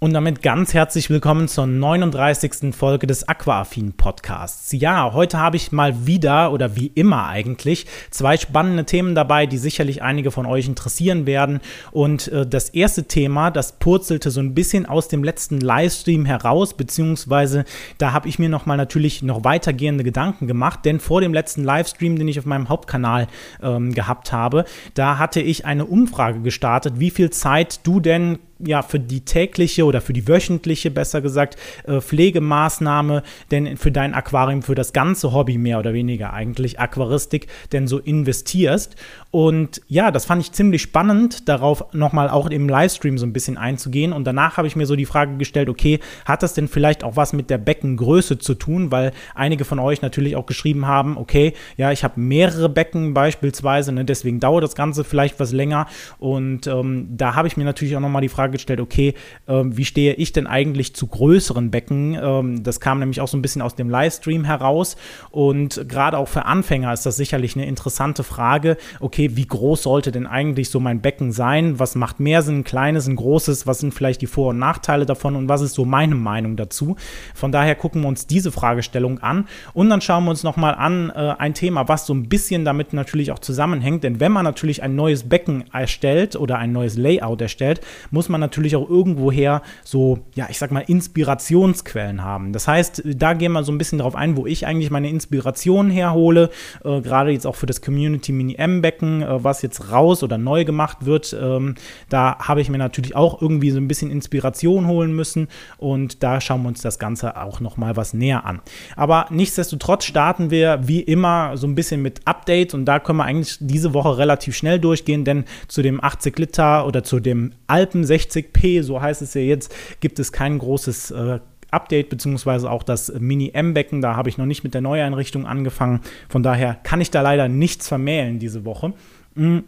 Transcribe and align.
Und 0.00 0.12
damit 0.12 0.42
ganz 0.42 0.74
herzlich 0.74 1.10
willkommen 1.10 1.48
zur 1.48 1.66
39. 1.66 2.72
Folge 2.72 3.08
des 3.08 3.28
Aquaaffin 3.28 3.94
Podcasts. 3.94 4.70
Ja, 4.70 5.12
heute 5.12 5.38
habe 5.38 5.56
ich 5.56 5.72
mal 5.72 6.06
wieder 6.06 6.52
oder 6.52 6.76
wie 6.76 6.86
immer 6.94 7.26
eigentlich 7.26 7.84
zwei 8.12 8.36
spannende 8.36 8.84
Themen 8.84 9.16
dabei, 9.16 9.46
die 9.46 9.58
sicherlich 9.58 10.00
einige 10.00 10.30
von 10.30 10.46
euch 10.46 10.68
interessieren 10.68 11.26
werden. 11.26 11.58
Und 11.90 12.28
äh, 12.28 12.46
das 12.46 12.68
erste 12.68 13.08
Thema, 13.08 13.50
das 13.50 13.72
purzelte 13.80 14.30
so 14.30 14.38
ein 14.38 14.54
bisschen 14.54 14.86
aus 14.86 15.08
dem 15.08 15.24
letzten 15.24 15.60
Livestream 15.60 16.26
heraus, 16.26 16.74
beziehungsweise 16.74 17.64
da 17.98 18.12
habe 18.12 18.28
ich 18.28 18.38
mir 18.38 18.48
nochmal 18.48 18.76
natürlich 18.76 19.24
noch 19.24 19.42
weitergehende 19.42 20.04
Gedanken 20.04 20.46
gemacht, 20.46 20.84
denn 20.84 21.00
vor 21.00 21.20
dem 21.20 21.34
letzten 21.34 21.64
Livestream, 21.64 22.16
den 22.16 22.28
ich 22.28 22.38
auf 22.38 22.46
meinem 22.46 22.68
Hauptkanal 22.68 23.26
ähm, 23.60 23.92
gehabt 23.92 24.30
habe, 24.30 24.64
da 24.94 25.18
hatte 25.18 25.40
ich 25.40 25.64
eine 25.64 25.86
Umfrage 25.86 26.40
gestartet, 26.40 27.00
wie 27.00 27.10
viel 27.10 27.30
Zeit 27.30 27.80
du 27.82 27.98
denn 27.98 28.38
ja, 28.58 28.82
für 28.82 28.98
die 28.98 29.20
tägliche 29.20 29.84
oder 29.84 30.00
für 30.00 30.12
die 30.12 30.26
wöchentliche, 30.26 30.90
besser 30.90 31.20
gesagt, 31.20 31.56
äh, 31.86 32.00
Pflegemaßnahme 32.00 33.22
denn 33.50 33.76
für 33.76 33.92
dein 33.92 34.14
Aquarium, 34.14 34.62
für 34.62 34.74
das 34.74 34.92
ganze 34.92 35.32
Hobby 35.32 35.58
mehr 35.58 35.78
oder 35.78 35.92
weniger 35.92 36.32
eigentlich, 36.32 36.80
Aquaristik, 36.80 37.46
denn 37.72 37.86
so 37.86 37.98
investierst. 37.98 38.96
Und 39.30 39.82
ja, 39.88 40.10
das 40.10 40.24
fand 40.24 40.42
ich 40.42 40.52
ziemlich 40.52 40.82
spannend, 40.82 41.48
darauf 41.48 41.84
nochmal 41.92 42.30
auch 42.30 42.48
im 42.48 42.68
Livestream 42.68 43.18
so 43.18 43.26
ein 43.26 43.32
bisschen 43.32 43.58
einzugehen. 43.58 44.12
Und 44.12 44.24
danach 44.24 44.56
habe 44.56 44.66
ich 44.66 44.74
mir 44.74 44.86
so 44.86 44.96
die 44.96 45.04
Frage 45.04 45.36
gestellt, 45.36 45.68
okay, 45.68 46.00
hat 46.24 46.42
das 46.42 46.54
denn 46.54 46.66
vielleicht 46.66 47.04
auch 47.04 47.16
was 47.16 47.32
mit 47.32 47.50
der 47.50 47.58
Beckengröße 47.58 48.38
zu 48.38 48.54
tun? 48.54 48.90
Weil 48.90 49.12
einige 49.34 49.64
von 49.64 49.78
euch 49.78 50.02
natürlich 50.02 50.34
auch 50.34 50.46
geschrieben 50.46 50.86
haben, 50.86 51.16
okay, 51.16 51.52
ja, 51.76 51.92
ich 51.92 52.04
habe 52.04 52.20
mehrere 52.20 52.68
Becken 52.68 53.14
beispielsweise, 53.14 53.92
ne, 53.92 54.04
deswegen 54.04 54.40
dauert 54.40 54.64
das 54.64 54.74
Ganze 54.74 55.04
vielleicht 55.04 55.38
was 55.38 55.52
länger. 55.52 55.86
Und 56.18 56.66
ähm, 56.66 57.08
da 57.10 57.34
habe 57.34 57.48
ich 57.48 57.56
mir 57.56 57.64
natürlich 57.64 57.94
auch 57.96 58.00
nochmal 58.00 58.22
die 58.22 58.28
Frage 58.28 58.47
gestellt, 58.48 58.80
okay, 58.80 59.14
ähm, 59.46 59.76
wie 59.76 59.84
stehe 59.84 60.14
ich 60.14 60.32
denn 60.32 60.46
eigentlich 60.46 60.94
zu 60.94 61.06
größeren 61.06 61.70
Becken? 61.70 62.18
Ähm, 62.20 62.62
das 62.62 62.80
kam 62.80 62.98
nämlich 62.98 63.20
auch 63.20 63.28
so 63.28 63.36
ein 63.36 63.42
bisschen 63.42 63.62
aus 63.62 63.74
dem 63.74 63.90
Livestream 63.90 64.44
heraus. 64.44 64.96
Und 65.30 65.86
gerade 65.86 66.16
auch 66.16 66.28
für 66.28 66.46
Anfänger 66.46 66.92
ist 66.92 67.04
das 67.04 67.16
sicherlich 67.16 67.56
eine 67.56 67.66
interessante 67.66 68.24
Frage. 68.24 68.78
Okay, 69.00 69.18
okay, 69.18 69.36
wie 69.36 69.46
groß 69.46 69.82
sollte 69.82 70.12
denn 70.12 70.26
eigentlich 70.26 70.70
so 70.70 70.78
mein 70.78 71.00
Becken 71.00 71.32
sein? 71.32 71.80
Was 71.80 71.96
macht 71.96 72.20
mehr 72.20 72.42
Sinn, 72.42 72.58
ein 72.58 72.64
kleines, 72.64 73.08
ein 73.08 73.16
großes? 73.16 73.66
Was 73.66 73.80
sind 73.80 73.92
vielleicht 73.92 74.20
die 74.20 74.26
Vor- 74.26 74.50
und 74.50 74.58
Nachteile 74.60 75.06
davon? 75.06 75.34
Und 75.34 75.48
was 75.48 75.60
ist 75.60 75.74
so 75.74 75.84
meine 75.84 76.14
Meinung 76.14 76.56
dazu? 76.56 76.94
Von 77.34 77.50
daher 77.50 77.74
gucken 77.74 78.02
wir 78.02 78.08
uns 78.08 78.28
diese 78.28 78.52
Fragestellung 78.52 79.18
an 79.18 79.48
und 79.74 79.90
dann 79.90 80.00
schauen 80.00 80.24
wir 80.24 80.30
uns 80.30 80.44
nochmal 80.44 80.74
an 80.74 81.10
äh, 81.10 81.34
ein 81.38 81.54
Thema, 81.54 81.88
was 81.88 82.06
so 82.06 82.14
ein 82.14 82.28
bisschen 82.28 82.64
damit 82.64 82.92
natürlich 82.92 83.32
auch 83.32 83.40
zusammenhängt. 83.40 84.04
Denn 84.04 84.20
wenn 84.20 84.30
man 84.30 84.44
natürlich 84.44 84.84
ein 84.84 84.94
neues 84.94 85.28
Becken 85.28 85.64
erstellt 85.72 86.36
oder 86.36 86.58
ein 86.58 86.70
neues 86.70 86.96
Layout 86.96 87.40
erstellt, 87.40 87.80
muss 88.12 88.28
man 88.28 88.37
natürlich 88.38 88.76
auch 88.76 88.88
irgendwoher 88.88 89.62
so, 89.84 90.20
ja, 90.34 90.46
ich 90.48 90.58
sag 90.58 90.70
mal, 90.70 90.84
Inspirationsquellen 90.86 92.22
haben. 92.22 92.52
Das 92.52 92.68
heißt, 92.68 93.02
da 93.04 93.32
gehen 93.32 93.52
wir 93.52 93.64
so 93.64 93.72
ein 93.72 93.78
bisschen 93.78 93.98
darauf 93.98 94.14
ein, 94.14 94.36
wo 94.36 94.46
ich 94.46 94.66
eigentlich 94.66 94.90
meine 94.90 95.10
Inspiration 95.10 95.90
herhole, 95.90 96.50
äh, 96.84 97.00
gerade 97.00 97.30
jetzt 97.30 97.46
auch 97.46 97.56
für 97.56 97.66
das 97.66 97.82
Community 97.82 98.32
Mini 98.32 98.54
M 98.54 98.80
Becken 98.80 99.08
gucken, 99.08 99.22
äh, 99.22 99.44
was 99.44 99.62
jetzt 99.62 99.90
raus 99.90 100.22
oder 100.22 100.38
neu 100.38 100.64
gemacht 100.64 101.06
wird. 101.06 101.36
Ähm, 101.40 101.74
da 102.08 102.38
habe 102.38 102.60
ich 102.60 102.68
mir 102.68 102.78
natürlich 102.78 103.16
auch 103.16 103.40
irgendwie 103.40 103.70
so 103.70 103.78
ein 103.78 103.88
bisschen 103.88 104.10
Inspiration 104.10 104.86
holen 104.86 105.14
müssen 105.14 105.48
und 105.78 106.22
da 106.22 106.40
schauen 106.40 106.62
wir 106.62 106.68
uns 106.68 106.82
das 106.82 106.98
Ganze 106.98 107.36
auch 107.36 107.60
nochmal 107.60 107.96
was 107.96 108.14
näher 108.14 108.44
an. 108.44 108.60
Aber 108.96 109.26
nichtsdestotrotz 109.30 110.04
starten 110.04 110.50
wir 110.50 110.80
wie 110.82 111.00
immer 111.00 111.56
so 111.56 111.66
ein 111.66 111.74
bisschen 111.74 112.02
mit 112.02 112.26
Updates 112.26 112.74
und 112.74 112.84
da 112.84 112.98
können 112.98 113.18
wir 113.18 113.24
eigentlich 113.24 113.56
diese 113.60 113.94
Woche 113.94 114.18
relativ 114.18 114.56
schnell 114.56 114.78
durchgehen, 114.78 115.24
denn 115.24 115.44
zu 115.68 115.82
dem 115.82 116.02
80 116.02 116.38
Liter 116.38 116.86
oder 116.86 117.02
zu 117.02 117.20
dem 117.20 117.52
Alpen 117.66 118.04
60p, 118.30 118.82
so 118.82 119.00
heißt 119.00 119.22
es 119.22 119.34
ja 119.34 119.40
jetzt, 119.40 119.74
gibt 120.00 120.18
es 120.18 120.32
kein 120.32 120.58
großes 120.58 121.10
äh, 121.10 121.38
Update, 121.70 122.08
beziehungsweise 122.08 122.70
auch 122.70 122.82
das 122.82 123.12
Mini-M-Becken. 123.18 124.00
Da 124.00 124.16
habe 124.16 124.28
ich 124.28 124.38
noch 124.38 124.46
nicht 124.46 124.64
mit 124.64 124.74
der 124.74 124.80
Neueinrichtung 124.80 125.46
angefangen. 125.46 126.00
Von 126.28 126.42
daher 126.42 126.78
kann 126.82 127.00
ich 127.00 127.10
da 127.10 127.20
leider 127.20 127.48
nichts 127.48 127.88
vermählen 127.88 128.38
diese 128.38 128.64
Woche. 128.64 128.94
Mhm. 129.34 129.64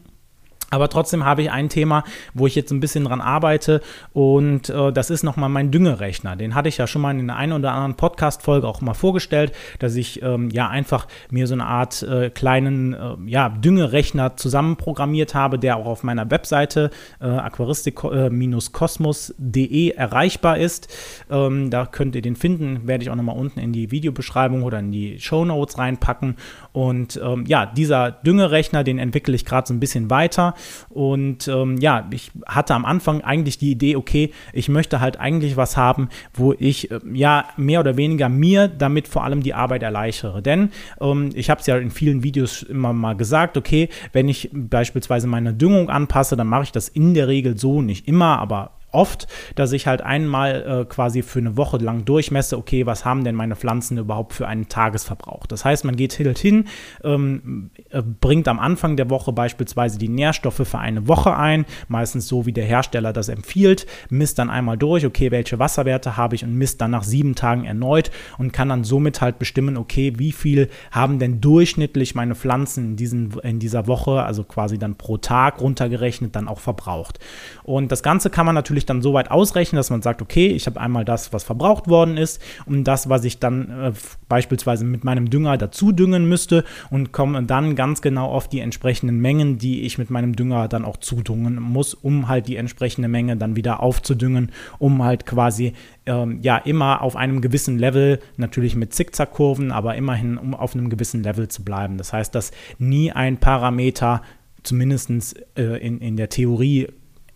Aber 0.71 0.89
trotzdem 0.89 1.25
habe 1.25 1.43
ich 1.43 1.51
ein 1.51 1.69
Thema, 1.69 2.05
wo 2.33 2.47
ich 2.47 2.55
jetzt 2.55 2.71
ein 2.71 2.81
bisschen 2.81 3.05
dran 3.05 3.21
arbeite 3.21 3.83
und 4.13 4.71
äh, 4.71 4.93
das 4.93 5.11
ist 5.11 5.25
nochmal 5.25 5.49
mein 5.49 5.71
Düngerechner. 5.71 6.37
Den 6.37 6.55
hatte 6.55 6.69
ich 6.69 6.79
ja 6.79 6.87
schon 6.87 7.03
mal 7.03 7.19
in 7.19 7.27
der 7.27 7.37
einen 7.37 7.53
oder 7.53 7.73
anderen 7.73 7.97
Podcast-Folge 7.97 8.67
auch 8.67 8.81
mal 8.81 8.95
vorgestellt, 8.95 9.53
dass 9.81 9.97
ich 9.97 10.23
ähm, 10.23 10.49
ja 10.51 10.69
einfach 10.69 11.07
mir 11.31 11.47
so 11.47 11.55
eine 11.55 11.67
Art 11.67 12.03
äh, 12.03 12.31
kleinen 12.31 12.95
äh, 12.95 13.17
ja, 13.27 13.49
Düngerechner 13.49 14.37
zusammenprogrammiert 14.37 15.35
habe, 15.35 15.59
der 15.59 15.77
auch 15.77 15.87
auf 15.87 16.05
meiner 16.05 16.31
Webseite 16.31 16.91
äh, 17.21 17.27
aquaristik-kosmos.de 17.27 19.91
erreichbar 19.91 20.59
ist. 20.59 20.89
Ähm, 21.31 21.71
da 21.71 21.87
könnt 21.87 22.15
ihr 22.15 22.23
den 22.23 22.37
finden, 22.37 22.87
werde 22.87 23.03
ich 23.03 23.11
auch 23.11 23.17
nochmal 23.17 23.37
unten 23.37 23.59
in 23.59 23.73
die 23.73 23.91
Videobeschreibung 23.91 24.63
oder 24.63 24.79
in 24.79 24.93
die 24.93 25.19
Show 25.19 25.45
Notes 25.45 25.79
reinpacken. 25.79 26.37
Und 26.73 27.21
ähm, 27.23 27.45
ja, 27.47 27.67
dieser 27.67 28.13
Düngerechner, 28.13 28.85
den 28.85 28.99
entwickle 28.99 29.35
ich 29.35 29.45
gerade 29.45 29.67
so 29.67 29.75
ein 29.75 29.81
bisschen 29.81 30.09
weiter. 30.11 30.55
Und 30.89 31.49
ähm, 31.49 31.77
ja, 31.79 32.09
ich 32.11 32.31
hatte 32.47 32.75
am 32.75 32.85
Anfang 32.85 33.21
eigentlich 33.23 33.59
die 33.59 33.71
Idee, 33.71 33.97
okay, 33.97 34.33
ich 34.53 34.69
möchte 34.69 35.01
halt 35.01 35.19
eigentlich 35.19 35.57
was 35.57 35.77
haben, 35.77 36.09
wo 36.35 36.55
ich 36.59 36.91
äh, 36.91 37.01
ja 37.13 37.47
mehr 37.57 37.81
oder 37.81 37.97
weniger 37.97 38.29
mir 38.29 38.69
damit 38.69 39.09
vor 39.09 39.25
allem 39.25 39.43
die 39.43 39.55
Arbeit 39.55 39.83
erleichtere. 39.83 40.43
Denn 40.43 40.71
ähm, 41.01 41.31
ich 41.35 41.51
habe 41.51 41.61
es 41.61 41.67
ja 41.67 41.77
in 41.77 41.91
vielen 41.91 42.23
Videos 42.23 42.63
immer 42.63 42.93
mal 42.93 43.17
gesagt, 43.17 43.57
okay, 43.57 43.89
wenn 44.13 44.29
ich 44.29 44.51
beispielsweise 44.53 45.27
meine 45.27 45.55
Düngung 45.55 45.91
anpasse, 45.91 46.37
dann 46.37 46.47
mache 46.47 46.65
ich 46.65 46.73
das 46.73 46.89
in 46.89 47.15
der 47.15 47.29
Regel 47.29 47.59
so, 47.59 47.83
nicht 47.83 48.09
immer, 48.09 48.39
aber 48.39 48.80
oft, 48.93 49.27
dass 49.55 49.73
ich 49.73 49.87
halt 49.87 50.03
einmal 50.03 50.83
äh, 50.83 50.85
quasi 50.85 51.23
für 51.23 51.39
eine 51.39 51.57
Woche 51.57 51.79
lang 51.79 52.05
durchmesse, 52.05 52.57
okay, 52.59 52.87
was 52.87 53.05
haben 53.05 53.25
denn 53.25 53.35
meine 53.35 53.57
Pflanzen 53.57 53.99
überhaupt 53.99 54.33
für 54.33 54.47
einen 54.47 54.69
Tagesverbrauch. 54.69 55.47
Das 55.47 55.65
heißt, 55.65 55.85
man 55.85 55.97
geht 55.97 56.19
halt 56.19 56.39
hin, 56.39 56.67
ähm, 57.05 57.71
äh, 57.91 58.03
bringt 58.03 58.49
am 58.49 58.59
Anfang 58.59 58.97
der 58.97 59.11
Woche 59.11 59.33
beispielsweise 59.33 59.99
die 59.99 60.09
Nährstoffe 60.09 60.63
für 60.65 60.79
eine 60.79 61.09
Woche 61.09 61.37
ein, 61.37 61.65
meistens 61.89 62.29
so 62.29 62.47
wie 62.47 62.53
der 62.53 62.65
Hersteller 62.65 63.13
das 63.13 63.29
empfiehlt, 63.29 63.87
misst 64.09 64.39
dann 64.39 64.51
einmal 64.51 64.77
durch, 64.77 65.07
okay, 65.07 65.31
welche 65.31 65.59
Wasserwerte 65.59 66.17
habe 66.17 66.35
ich 66.35 66.45
und 66.45 66.55
misst 66.55 66.81
dann 66.81 66.91
nach 66.91 67.05
sieben 67.05 67.35
Tagen 67.35 67.65
erneut 67.65 68.11
und 68.39 68.53
kann 68.53 68.69
dann 68.69 68.85
somit 68.85 69.21
halt 69.21 69.39
bestimmen, 69.39 69.77
okay, 69.77 70.15
wie 70.17 70.33
viel 70.33 70.69
haben 70.91 71.19
denn 71.19 71.41
durchschnittlich 71.41 72.15
meine 72.15 72.35
Pflanzen 72.35 72.91
in, 72.91 72.97
diesen, 72.97 73.39
in 73.41 73.59
dieser 73.59 73.87
Woche, 73.87 74.23
also 74.23 74.45
quasi 74.45 74.79
dann 74.79 74.97
pro 74.97 75.17
Tag 75.17 75.61
runtergerechnet, 75.61 76.37
dann 76.37 76.49
auch 76.49 76.61
verbraucht. 76.61 77.19
Und 77.63 77.93
das 77.93 78.03
Ganze 78.03 78.31
kann 78.31 78.47
man 78.47 78.55
natürlich 78.55 78.80
natürlich 78.81 78.87
dann 78.87 79.03
so 79.03 79.13
weit 79.13 79.31
ausrechnen, 79.31 79.77
dass 79.77 79.91
man 79.91 80.03
sagt, 80.03 80.23
okay, 80.23 80.49
ich 80.49 80.67
habe 80.67 80.81
einmal 80.81 81.05
das, 81.05 81.33
was 81.33 81.45
verbraucht 81.45 81.89
worden 81.89 82.17
ist 82.17 82.41
und 82.67 82.85
das, 82.85 83.09
was 83.09 83.25
ich 83.25 83.39
dann 83.39 83.71
äh, 83.71 83.93
beispielsweise 84.29 84.85
mit 84.85 85.05
meinem 85.05 85.29
Dünger 85.29 85.59
dazu 85.59 85.93
düngen 85.93 86.29
müsste 86.29 86.65
und 86.91 87.13
komme 87.13 87.43
dann 87.43 87.75
ganz 87.75 88.01
genau 88.01 88.31
auf 88.31 88.49
die 88.49 88.61
entsprechenden 88.61 89.19
Mengen, 89.19 89.59
die 89.59 89.83
ich 89.83 89.99
mit 89.99 90.11
meinem 90.11 90.35
Dünger 90.35 90.69
dann 90.69 90.85
auch 90.85 90.97
zudüngen 90.97 91.61
muss, 91.61 91.95
um 91.95 92.29
halt 92.29 92.49
die 92.49 92.57
entsprechende 92.57 93.09
Menge 93.09 93.37
dann 93.37 93.57
wieder 93.57 93.81
aufzudüngen, 93.81 94.53
um 94.79 95.03
halt 95.05 95.27
quasi 95.27 95.75
ähm, 96.07 96.39
ja 96.43 96.57
immer 96.57 97.03
auf 97.03 97.17
einem 97.17 97.41
gewissen 97.41 97.79
Level, 97.79 98.21
natürlich 98.37 98.77
mit 98.77 98.95
Zickzackkurven, 98.95 99.73
aber 99.73 99.95
immerhin 99.97 100.39
um 100.39 100.55
auf 100.55 100.75
einem 100.75 100.89
gewissen 100.89 101.23
Level 101.23 101.49
zu 101.49 101.65
bleiben. 101.65 101.99
Das 101.99 102.13
heißt, 102.13 102.35
dass 102.35 102.53
nie 102.79 103.13
ein 103.13 103.39
Parameter 103.39 104.23
zumindest 104.63 105.11
äh, 105.57 105.77
in, 105.79 106.01
in 106.01 106.17
der 106.17 106.29
Theorie 106.29 106.89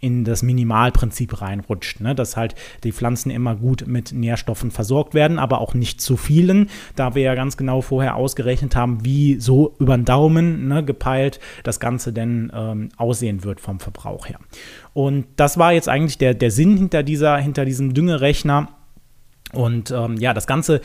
in 0.05 0.25
das 0.25 0.43
Minimalprinzip 0.43 1.41
reinrutscht. 1.41 2.01
Ne? 2.01 2.15
Dass 2.15 2.37
halt 2.37 2.55
die 2.85 2.93
Pflanzen 2.93 3.31
immer 3.31 3.57
gut 3.57 3.87
mit 3.87 4.13
Nährstoffen 4.13 4.71
versorgt 4.71 5.15
werden, 5.15 5.39
aber 5.39 5.63
auch 5.63 5.73
nicht 5.73 6.03
zu 6.03 6.19
vielen, 6.19 6.69
da 6.95 7.15
wir 7.15 7.23
ja 7.23 7.35
ganz 7.35 7.57
genau 7.57 7.81
vorher 7.81 8.17
ausgerechnet 8.17 8.77
haben, 8.77 9.03
wie 9.05 9.41
so 9.41 9.75
über 9.79 9.97
den 9.97 10.05
Daumen 10.05 10.69
ne, 10.69 10.85
gepeilt 10.85 11.41
das 11.63 11.81
Ganze 11.81 12.13
denn 12.13 12.53
ähm, 12.55 12.91
aussehen 12.99 13.45
wird 13.45 13.61
vom 13.61 13.81
Verbrauch 13.81 14.29
her. 14.29 14.39
Und 14.93 15.25
das 15.37 15.57
war 15.57 15.73
jetzt 15.73 15.89
eigentlich 15.89 16.19
der, 16.19 16.35
der 16.35 16.51
Sinn 16.51 16.77
hinter, 16.77 17.03
dieser, 17.03 17.39
hinter 17.39 17.65
diesem 17.65 17.95
Düngerechner 17.95 18.69
und 19.55 19.91
ähm, 19.91 20.17
ja, 20.17 20.35
das 20.35 20.47
Ganze 20.47 20.81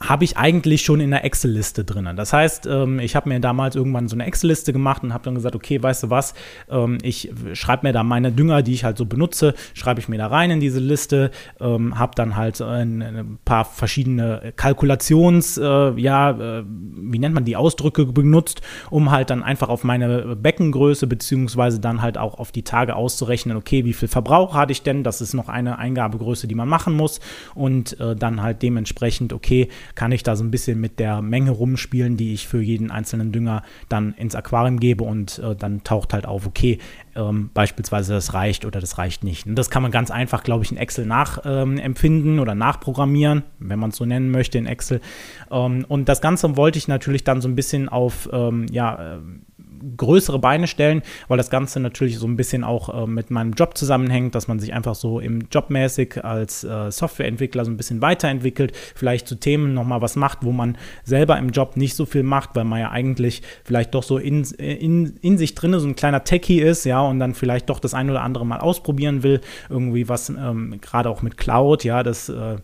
habe 0.00 0.24
ich 0.24 0.36
eigentlich 0.36 0.82
schon 0.82 1.00
in 1.00 1.10
der 1.10 1.24
Excel-Liste 1.24 1.84
drin. 1.84 2.08
Das 2.16 2.32
heißt, 2.32 2.66
ähm, 2.66 2.98
ich 2.98 3.16
habe 3.16 3.28
mir 3.28 3.40
damals 3.40 3.76
irgendwann 3.76 4.08
so 4.08 4.16
eine 4.16 4.26
Excel-Liste 4.26 4.72
gemacht 4.72 5.02
und 5.02 5.12
habe 5.12 5.24
dann 5.24 5.34
gesagt, 5.34 5.54
okay, 5.54 5.82
weißt 5.82 6.04
du 6.04 6.10
was, 6.10 6.34
ähm, 6.70 6.98
ich 7.02 7.32
schreibe 7.54 7.86
mir 7.86 7.92
da 7.92 8.02
meine 8.02 8.32
Dünger, 8.32 8.62
die 8.62 8.74
ich 8.74 8.84
halt 8.84 8.98
so 8.98 9.06
benutze, 9.06 9.54
schreibe 9.74 10.00
ich 10.00 10.08
mir 10.08 10.18
da 10.18 10.26
rein 10.26 10.50
in 10.50 10.60
diese 10.60 10.80
Liste, 10.80 11.30
ähm, 11.60 11.98
habe 11.98 12.12
dann 12.14 12.36
halt 12.36 12.60
ein, 12.60 13.02
ein, 13.02 13.38
paar 13.44 13.64
verschiedene 13.64 14.52
Kalkulations, 14.56 15.58
äh, 15.58 15.90
ja, 15.96 16.30
äh, 16.30 16.64
wie 16.66 17.18
nennt 17.18 17.34
man 17.34 17.44
die 17.44 17.56
Ausdrücke 17.56 18.06
benutzt, 18.06 18.60
um 18.90 19.10
halt 19.10 19.30
dann 19.30 19.42
einfach 19.42 19.68
auf 19.68 19.84
meine 19.84 20.36
Beckengröße 20.36 21.06
beziehungsweise 21.06 21.80
dann 21.80 22.02
halt 22.02 22.18
auch 22.18 22.38
auf 22.38 22.52
die 22.52 22.62
Tage 22.62 22.96
auszurechnen, 22.96 23.56
okay, 23.56 23.84
wie 23.84 23.92
viel 23.92 24.08
Verbrauch 24.08 24.54
hatte 24.54 24.72
ich 24.72 24.82
denn? 24.82 25.04
Das 25.04 25.20
ist 25.20 25.34
noch 25.34 25.48
eine 25.48 25.78
Eingabegröße, 25.78 26.46
die 26.48 26.54
man 26.54 26.68
machen 26.68 26.94
muss 26.94 27.20
und 27.54 27.98
äh, 28.00 28.09
dann 28.16 28.42
halt 28.42 28.62
dementsprechend, 28.62 29.32
okay, 29.32 29.68
kann 29.94 30.12
ich 30.12 30.22
da 30.22 30.36
so 30.36 30.44
ein 30.44 30.50
bisschen 30.50 30.80
mit 30.80 30.98
der 30.98 31.22
Menge 31.22 31.50
rumspielen, 31.50 32.16
die 32.16 32.32
ich 32.32 32.48
für 32.48 32.60
jeden 32.60 32.90
einzelnen 32.90 33.32
Dünger 33.32 33.62
dann 33.88 34.14
ins 34.14 34.34
Aquarium 34.34 34.80
gebe 34.80 35.04
und 35.04 35.38
äh, 35.38 35.54
dann 35.56 35.84
taucht 35.84 36.12
halt 36.12 36.26
auf, 36.26 36.46
okay, 36.46 36.78
ähm, 37.16 37.50
beispielsweise 37.52 38.14
das 38.14 38.34
reicht 38.34 38.64
oder 38.64 38.80
das 38.80 38.98
reicht 38.98 39.24
nicht. 39.24 39.46
Und 39.46 39.56
das 39.56 39.70
kann 39.70 39.82
man 39.82 39.90
ganz 39.90 40.10
einfach, 40.10 40.42
glaube 40.42 40.64
ich, 40.64 40.70
in 40.70 40.76
Excel 40.76 41.06
nachempfinden 41.06 42.34
ähm, 42.34 42.40
oder 42.40 42.54
nachprogrammieren, 42.54 43.42
wenn 43.58 43.78
man 43.78 43.90
es 43.90 43.96
so 43.96 44.04
nennen 44.04 44.30
möchte 44.30 44.58
in 44.58 44.66
Excel. 44.66 45.00
Ähm, 45.50 45.84
und 45.88 46.08
das 46.08 46.20
Ganze 46.20 46.56
wollte 46.56 46.78
ich 46.78 46.88
natürlich 46.88 47.24
dann 47.24 47.40
so 47.40 47.48
ein 47.48 47.56
bisschen 47.56 47.88
auf, 47.88 48.28
ähm, 48.32 48.66
ja, 48.70 49.16
äh, 49.16 49.18
größere 49.96 50.38
Beine 50.38 50.66
stellen, 50.66 51.02
weil 51.28 51.36
das 51.36 51.50
Ganze 51.50 51.80
natürlich 51.80 52.18
so 52.18 52.26
ein 52.26 52.36
bisschen 52.36 52.64
auch 52.64 53.04
äh, 53.04 53.06
mit 53.06 53.30
meinem 53.30 53.52
Job 53.52 53.76
zusammenhängt, 53.76 54.34
dass 54.34 54.48
man 54.48 54.58
sich 54.58 54.72
einfach 54.72 54.94
so 54.94 55.20
im 55.20 55.42
Jobmäßig 55.50 56.24
als 56.24 56.64
äh, 56.64 56.90
Softwareentwickler 56.90 57.64
so 57.64 57.70
ein 57.70 57.76
bisschen 57.76 58.00
weiterentwickelt, 58.00 58.72
vielleicht 58.94 59.28
zu 59.28 59.34
Themen 59.36 59.74
nochmal 59.74 60.02
was 60.02 60.16
macht, 60.16 60.38
wo 60.42 60.52
man 60.52 60.76
selber 61.04 61.38
im 61.38 61.50
Job 61.50 61.76
nicht 61.76 61.94
so 61.94 62.06
viel 62.06 62.22
macht, 62.22 62.50
weil 62.54 62.64
man 62.64 62.80
ja 62.80 62.90
eigentlich 62.90 63.42
vielleicht 63.64 63.94
doch 63.94 64.02
so 64.02 64.18
in, 64.18 64.44
in, 64.58 65.16
in 65.20 65.38
sich 65.38 65.54
drin 65.54 65.78
so 65.78 65.86
ein 65.86 65.96
kleiner 65.96 66.24
Techie 66.24 66.60
ist, 66.60 66.84
ja, 66.84 67.00
und 67.00 67.20
dann 67.20 67.34
vielleicht 67.34 67.70
doch 67.70 67.80
das 67.80 67.94
ein 67.94 68.10
oder 68.10 68.22
andere 68.22 68.44
mal 68.46 68.60
ausprobieren 68.60 69.22
will, 69.22 69.40
irgendwie 69.68 70.08
was, 70.08 70.28
ähm, 70.28 70.78
gerade 70.80 71.08
auch 71.08 71.22
mit 71.22 71.36
Cloud, 71.36 71.84
ja, 71.84 72.02
das 72.02 72.28
äh, 72.28 72.56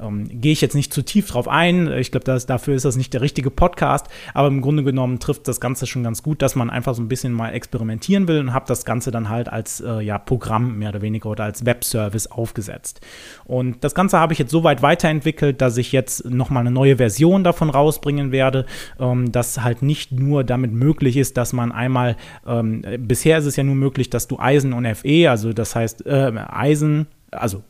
ähm, 0.00 0.28
Gehe 0.40 0.52
ich 0.52 0.60
jetzt 0.60 0.74
nicht 0.74 0.92
zu 0.92 1.02
tief 1.02 1.28
drauf 1.28 1.48
ein. 1.48 1.90
Ich 1.92 2.10
glaube, 2.10 2.24
dafür 2.24 2.74
ist 2.74 2.84
das 2.84 2.96
nicht 2.96 3.12
der 3.14 3.20
richtige 3.20 3.50
Podcast. 3.50 4.06
Aber 4.34 4.48
im 4.48 4.60
Grunde 4.60 4.84
genommen 4.84 5.18
trifft 5.18 5.48
das 5.48 5.60
Ganze 5.60 5.86
schon 5.86 6.02
ganz 6.02 6.22
gut, 6.22 6.42
dass 6.42 6.54
man 6.54 6.70
einfach 6.70 6.94
so 6.94 7.02
ein 7.02 7.08
bisschen 7.08 7.32
mal 7.32 7.50
experimentieren 7.50 8.28
will 8.28 8.40
und 8.40 8.52
habe 8.52 8.66
das 8.68 8.84
Ganze 8.84 9.10
dann 9.10 9.28
halt 9.28 9.48
als 9.48 9.80
äh, 9.80 10.00
ja, 10.00 10.18
Programm 10.18 10.78
mehr 10.78 10.90
oder 10.90 11.02
weniger 11.02 11.30
oder 11.30 11.44
als 11.44 11.64
Webservice 11.64 12.28
aufgesetzt. 12.28 13.00
Und 13.44 13.82
das 13.84 13.94
Ganze 13.94 14.18
habe 14.18 14.32
ich 14.32 14.38
jetzt 14.38 14.50
so 14.50 14.64
weit 14.64 14.82
weiterentwickelt, 14.82 15.60
dass 15.60 15.76
ich 15.76 15.92
jetzt 15.92 16.24
nochmal 16.24 16.60
eine 16.60 16.70
neue 16.70 16.96
Version 16.96 17.44
davon 17.44 17.70
rausbringen 17.70 18.32
werde, 18.32 18.66
ähm, 19.00 19.32
dass 19.32 19.62
halt 19.62 19.82
nicht 19.82 20.12
nur 20.12 20.44
damit 20.44 20.72
möglich 20.72 21.16
ist, 21.16 21.36
dass 21.36 21.52
man 21.52 21.72
einmal, 21.72 22.16
ähm, 22.46 22.84
bisher 23.00 23.38
ist 23.38 23.46
es 23.46 23.56
ja 23.56 23.64
nur 23.64 23.74
möglich, 23.74 24.10
dass 24.10 24.28
du 24.28 24.38
Eisen 24.38 24.72
und 24.72 24.88
Fe, 24.94 25.28
also 25.28 25.52
das 25.52 25.74
heißt 25.74 26.06
äh, 26.06 26.32
Eisen, 26.48 27.06
also 27.30 27.62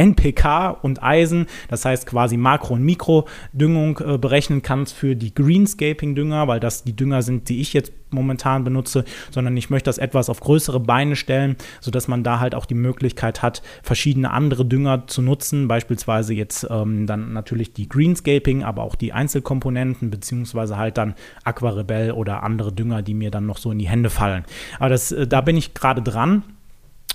NPK 0.00 0.70
und 0.70 1.02
Eisen, 1.02 1.46
das 1.68 1.84
heißt 1.84 2.06
quasi 2.06 2.38
Makro- 2.38 2.74
und 2.74 2.82
Mikrodüngung 2.82 3.98
äh, 3.98 4.16
berechnen 4.16 4.62
kannst 4.62 4.94
für 4.94 5.14
die 5.14 5.34
Greenscaping-Dünger, 5.34 6.48
weil 6.48 6.58
das 6.58 6.84
die 6.84 6.96
Dünger 6.96 7.20
sind, 7.20 7.50
die 7.50 7.60
ich 7.60 7.74
jetzt 7.74 7.92
momentan 8.10 8.64
benutze, 8.64 9.04
sondern 9.30 9.56
ich 9.56 9.68
möchte 9.68 9.88
das 9.88 9.98
etwas 9.98 10.30
auf 10.30 10.40
größere 10.40 10.80
Beine 10.80 11.16
stellen, 11.16 11.56
sodass 11.80 12.08
man 12.08 12.24
da 12.24 12.40
halt 12.40 12.54
auch 12.54 12.64
die 12.64 12.74
Möglichkeit 12.74 13.42
hat, 13.42 13.62
verschiedene 13.82 14.30
andere 14.30 14.64
Dünger 14.64 15.06
zu 15.06 15.20
nutzen, 15.20 15.68
beispielsweise 15.68 16.32
jetzt 16.32 16.66
ähm, 16.70 17.06
dann 17.06 17.34
natürlich 17.34 17.74
die 17.74 17.88
Greenscaping, 17.88 18.64
aber 18.64 18.82
auch 18.82 18.94
die 18.94 19.12
Einzelkomponenten, 19.12 20.10
beziehungsweise 20.10 20.78
halt 20.78 20.96
dann 20.98 21.14
Aquarebell 21.44 22.12
oder 22.12 22.42
andere 22.42 22.72
Dünger, 22.72 23.02
die 23.02 23.14
mir 23.14 23.30
dann 23.30 23.46
noch 23.46 23.58
so 23.58 23.70
in 23.70 23.78
die 23.78 23.88
Hände 23.88 24.08
fallen. 24.10 24.44
Aber 24.78 24.88
das, 24.88 25.12
äh, 25.12 25.26
da 25.26 25.42
bin 25.42 25.56
ich 25.56 25.74
gerade 25.74 26.02
dran. 26.02 26.42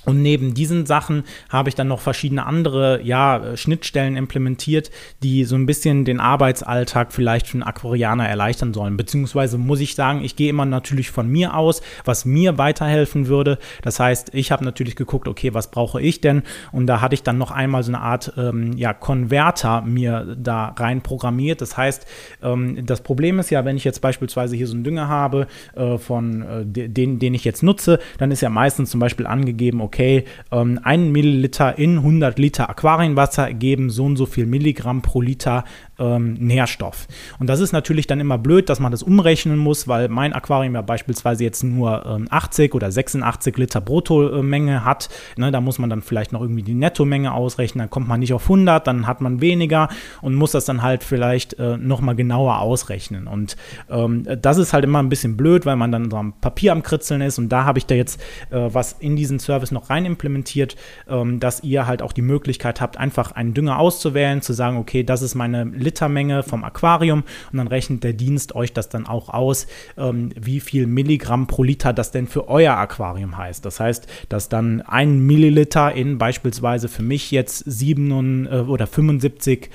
Und 0.06 0.22
neben 0.22 0.54
diesen 0.54 0.86
Sachen 0.86 1.24
habe 1.50 1.70
ich 1.70 1.76
dann 1.76 1.88
noch 1.88 2.00
verschiedene 2.00 2.46
andere 2.46 3.02
ja, 3.04 3.56
Schnittstellen 3.56 4.16
implementiert, 4.16 4.92
die 5.24 5.44
so 5.44 5.56
ein 5.56 5.66
bisschen 5.66 6.06
den 6.06 6.20
Arbeitsalltag 6.20 7.12
vielleicht 7.12 7.48
für 7.48 7.56
einen 7.56 7.64
Aquarianer 7.64 8.28
erleichtern 8.28 8.74
sollen. 8.74 8.98
Beziehungsweise 8.98 9.58
muss 9.58 9.80
ich 9.80 9.96
sagen, 9.96 10.24
ich 10.24 10.36
gehe 10.36 10.50
immer 10.50 10.66
natürlich 10.66 11.12
von 11.12 11.28
mir 11.28 11.56
aus, 11.56 11.82
was 12.04 12.26
mir 12.26 12.58
weiterhelfen 12.58 13.28
würde. 13.28 13.58
Das 13.82 14.00
heißt, 14.00 14.34
ich 14.34 14.52
habe 14.52 14.64
natürlich 14.64 14.96
geguckt, 14.96 15.28
okay, 15.28 15.54
was 15.54 15.72
brauche 15.72 16.02
ich 16.02 16.22
denn? 16.22 16.44
Und 16.72 16.88
da 16.88 17.02
hatte 17.02 17.16
ich 17.16 17.24
dann 17.24 17.38
noch 17.38 17.52
einmal 17.52 17.84
so 17.84 17.92
eine 17.92 18.02
Art 18.02 18.34
ähm, 18.38 18.74
ja, 18.78 18.94
Konverter 18.94 19.82
mir 19.82 20.36
da 20.38 20.68
rein 20.78 21.02
programmiert. 21.02 21.62
Das 21.62 21.78
heißt, 21.78 22.06
ähm, 22.44 22.86
das 22.86 23.02
Problem 23.02 23.40
ist 23.40 23.50
ja, 23.50 23.66
wenn 23.66 23.78
ich 23.78 23.84
jetzt 23.84 24.02
beispielsweise 24.02 24.56
hier 24.56 24.68
so 24.68 24.76
einen 24.76 24.84
Dünger 24.84 25.08
habe, 25.08 25.48
äh, 25.76 25.98
von 25.98 26.42
äh, 26.42 26.66
den, 26.66 27.20
den 27.20 27.34
ich 27.34 27.44
jetzt 27.44 27.64
nutze, 27.64 28.00
dann 28.18 28.32
ist 28.32 28.42
ja 28.42 28.50
meistens 28.50 28.92
zum 28.92 29.00
Beispiel 29.00 29.26
angegeben, 29.26 29.82
okay, 29.82 29.95
okay, 29.96 30.26
ähm, 30.52 30.78
ein 30.84 31.12
Milliliter 31.14 31.78
in 31.78 32.00
100 32.00 32.38
Liter 32.38 32.70
Aquarienwasser 32.70 33.54
geben 33.54 33.90
so 33.90 34.04
und 34.04 34.18
so 34.18 34.26
viel 34.26 34.46
Milligramm 34.46 35.02
pro 35.02 35.22
Liter 35.22 35.64
ähm, 36.00 36.34
Nährstoff. 36.36 37.08
Und 37.40 37.48
das 37.48 37.60
ist 37.60 37.72
natürlich 37.72 38.08
dann 38.08 38.20
immer 38.20 38.38
blöd, 38.38 38.70
dass 38.70 38.80
man 38.80 38.92
das 38.92 39.04
umrechnen 39.04 39.58
muss, 39.58 39.88
weil 39.88 40.10
mein 40.10 40.34
Aquarium 40.34 40.76
ja 40.76 40.82
beispielsweise 40.82 41.44
jetzt 41.44 41.64
nur 41.64 42.06
ähm, 42.06 42.28
80 42.30 42.74
oder 42.74 42.92
86 42.92 43.58
Liter 43.58 43.82
Bruttomenge 43.82 44.86
hat. 44.86 45.10
Ne, 45.38 45.52
da 45.52 45.62
muss 45.62 45.80
man 45.80 45.90
dann 45.90 46.02
vielleicht 46.02 46.32
noch 46.32 46.42
irgendwie 46.42 46.64
die 46.64 46.74
Nettomenge 46.74 47.34
ausrechnen, 47.34 47.80
dann 47.80 47.90
kommt 47.90 48.08
man 48.08 48.20
nicht 48.20 48.34
auf 48.34 48.44
100, 48.44 48.86
dann 48.88 49.08
hat 49.08 49.22
man 49.22 49.42
weniger 49.42 49.90
und 50.22 50.36
muss 50.36 50.52
das 50.52 50.66
dann 50.66 50.82
halt 50.82 51.04
vielleicht 51.04 51.60
äh, 51.60 51.78
nochmal 51.78 52.16
genauer 52.16 52.60
ausrechnen. 52.60 53.28
Und 53.28 53.56
ähm, 53.90 54.26
das 54.42 54.58
ist 54.58 54.74
halt 54.74 54.84
immer 54.84 55.00
ein 55.00 55.10
bisschen 55.10 55.38
blöd, 55.38 55.66
weil 55.66 55.76
man 55.76 55.92
dann 55.92 56.10
so 56.10 56.18
am 56.18 56.34
Papier 56.34 56.72
am 56.72 56.84
Kritzeln 56.84 57.22
ist 57.22 57.38
und 57.38 57.50
da 57.50 57.66
habe 57.66 57.80
ich 57.80 57.86
da 57.86 57.96
jetzt 57.96 58.22
äh, 58.50 58.70
was 58.72 58.94
in 58.94 59.16
diesen 59.16 59.40
Service 59.40 59.72
noch 59.72 59.90
rein 59.90 60.06
implementiert, 60.06 60.76
ähm, 61.08 61.40
dass 61.40 61.64
ihr 61.64 61.88
halt 61.88 62.02
auch 62.02 62.14
die 62.14 62.22
Möglichkeit 62.22 62.82
habt, 62.82 62.98
einfach 62.98 63.32
einen 63.32 63.54
Dünger 63.54 63.80
auszuwählen, 63.80 64.42
zu 64.42 64.54
sagen, 64.54 64.78
okay, 64.78 65.04
das 65.04 65.22
ist 65.22 65.36
meine 65.36 65.66
Litermenge 65.86 66.44
vom 66.44 66.64
Aquarium 66.64 67.24
und 67.52 67.58
dann 67.58 67.68
rechnet 67.68 68.04
der 68.04 68.14
Dienst 68.14 68.56
euch 68.56 68.74
das 68.74 68.90
dann 68.90 69.06
auch 69.06 69.30
aus, 69.30 69.68
ähm, 69.98 70.32
wie 70.40 70.60
viel 70.60 70.88
Milligramm 70.88 71.48
pro 71.48 71.64
Liter 71.64 71.94
das 71.94 72.12
denn 72.12 72.28
für 72.28 72.50
euer 72.50 72.76
Aquarium 72.76 73.38
heißt. 73.38 73.64
Das 73.64 73.80
heißt, 73.80 74.08
dass 74.30 74.50
dann 74.50 74.82
ein 74.82 75.20
Milliliter 75.20 75.94
in 75.94 76.18
beispielsweise 76.18 76.90
für 76.90 77.04
mich 77.04 77.32
jetzt 77.32 77.64
7 77.66 78.46
äh, 78.46 78.58
oder 78.60 78.88
75 78.88 79.70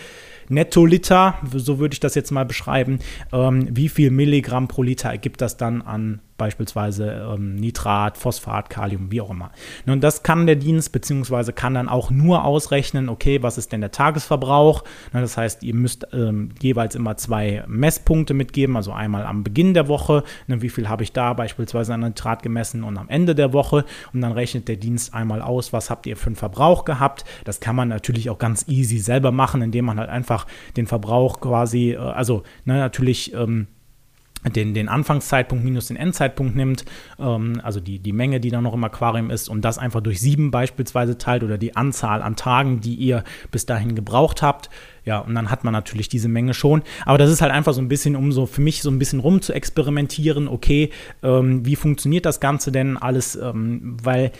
Nettoliter, 0.51 1.39
so 1.55 1.79
würde 1.79 1.93
ich 1.93 2.01
das 2.01 2.17
jetzt 2.17 2.33
mal 2.33 2.45
beschreiben, 2.45 2.99
ähm, 3.33 3.69
wie 3.71 3.89
viel 3.89 4.11
Milligramm 4.11 4.67
pro 4.67 4.83
Liter 4.83 5.09
ergibt 5.09 5.41
das 5.41 5.57
dann 5.57 5.81
an 5.81 6.21
beispielsweise 6.41 7.31
ähm, 7.35 7.57
Nitrat, 7.57 8.17
Phosphat, 8.17 8.71
Kalium, 8.71 9.13
wie 9.13 9.21
auch 9.21 9.31
immer. 9.31 9.51
Nun, 9.85 10.01
das 10.01 10.23
kann 10.23 10.47
der 10.47 10.57
Dienst 10.57 10.91
beziehungsweise 10.91 11.53
kann 11.53 11.75
dann 11.75 11.91
auch 11.91 12.11
nur 12.11 12.45
ausrechnen, 12.47 13.11
okay, 13.11 13.43
was 13.43 13.59
ist 13.59 13.73
denn 13.73 13.83
der 13.83 13.91
Tagesverbrauch? 13.91 14.83
Na, 15.13 15.21
das 15.21 15.37
heißt, 15.37 15.63
ihr 15.63 15.75
müsst 15.75 16.09
ähm, 16.15 16.49
jeweils 16.63 16.95
immer 16.95 17.19
zwei 17.19 17.63
Messpunkte 17.67 18.33
mitgeben, 18.33 18.75
also 18.75 18.91
einmal 18.91 19.27
am 19.27 19.45
Beginn 19.45 19.75
der 19.75 19.87
Woche, 19.87 20.25
ne, 20.47 20.63
wie 20.63 20.71
viel 20.71 20.89
habe 20.89 21.03
ich 21.03 21.13
da 21.13 21.35
beispielsweise 21.35 21.93
an 21.93 22.01
Nitrat 22.01 22.43
gemessen 22.43 22.85
und 22.85 22.97
am 22.97 23.11
Ende 23.11 23.35
der 23.35 23.53
Woche 23.53 23.85
und 24.15 24.23
dann 24.23 24.33
rechnet 24.33 24.67
der 24.67 24.77
Dienst 24.77 25.13
einmal 25.13 25.43
aus, 25.43 25.75
was 25.75 25.91
habt 25.91 26.07
ihr 26.07 26.17
für 26.17 26.29
einen 26.29 26.37
Verbrauch 26.37 26.87
gehabt. 26.87 27.27
Das 27.45 27.61
kann 27.61 27.77
man 27.77 27.89
natürlich 27.89 28.31
auch 28.31 28.39
ganz 28.39 28.67
easy 28.67 28.97
selber 28.97 29.31
machen, 29.31 29.61
indem 29.61 29.85
man 29.85 29.99
halt 29.99 30.09
einfach 30.09 30.47
den 30.79 30.87
Verbrauch 30.87 31.41
quasi, 31.41 31.91
äh, 31.91 31.99
also 31.99 32.45
ne, 32.65 32.79
natürlich 32.79 33.35
ähm, 33.35 33.67
den, 34.49 34.73
den 34.73 34.89
Anfangszeitpunkt 34.89 35.65
minus 35.65 35.89
den 35.89 35.97
Endzeitpunkt 35.97 36.57
nimmt, 36.57 36.85
ähm, 37.19 37.61
also 37.63 37.81
die, 37.81 37.99
die 37.99 38.13
Menge, 38.13 38.41
die 38.41 38.51
da 38.51 38.61
noch 38.61 38.75
im 38.75 38.83
Aquarium 38.85 39.31
ist, 39.31 39.49
und 39.49 39.63
das 39.65 39.79
einfach 39.79 40.01
durch 40.01 40.21
sieben 40.21 40.51
beispielsweise 40.51 41.19
teilt 41.19 41.43
oder 41.43 41.59
die 41.59 41.77
Anzahl 41.77 42.23
an 42.23 42.37
Tagen, 42.37 42.81
die 42.81 42.95
ihr 42.95 43.25
bis 43.51 43.67
dahin 43.67 43.95
gebraucht 43.95 44.43
habt. 44.43 44.71
Ja, 45.05 45.19
und 45.19 45.35
dann 45.35 45.51
hat 45.51 45.65
man 45.65 45.73
natürlich 45.73 46.09
diese 46.09 46.29
Menge 46.29 46.55
schon. 46.55 46.83
Aber 47.05 47.19
das 47.19 47.31
ist 47.31 47.41
halt 47.41 47.53
einfach 47.53 47.73
so 47.73 47.81
ein 47.81 47.89
bisschen, 47.89 48.17
um 48.17 48.33
so 48.33 48.47
für 48.47 48.61
mich 48.61 48.83
so 48.83 48.91
ein 48.91 48.99
bisschen 48.99 49.21
rum 49.21 49.41
zu 49.43 49.53
experimentieren, 49.53 50.47
okay, 50.49 50.91
ähm, 51.23 51.65
wie 51.65 51.77
funktioniert 51.77 52.27
das 52.27 52.41
Ganze 52.41 52.71
denn 52.71 52.97
alles, 52.97 53.37
ähm, 53.37 53.97
weil 54.03 54.33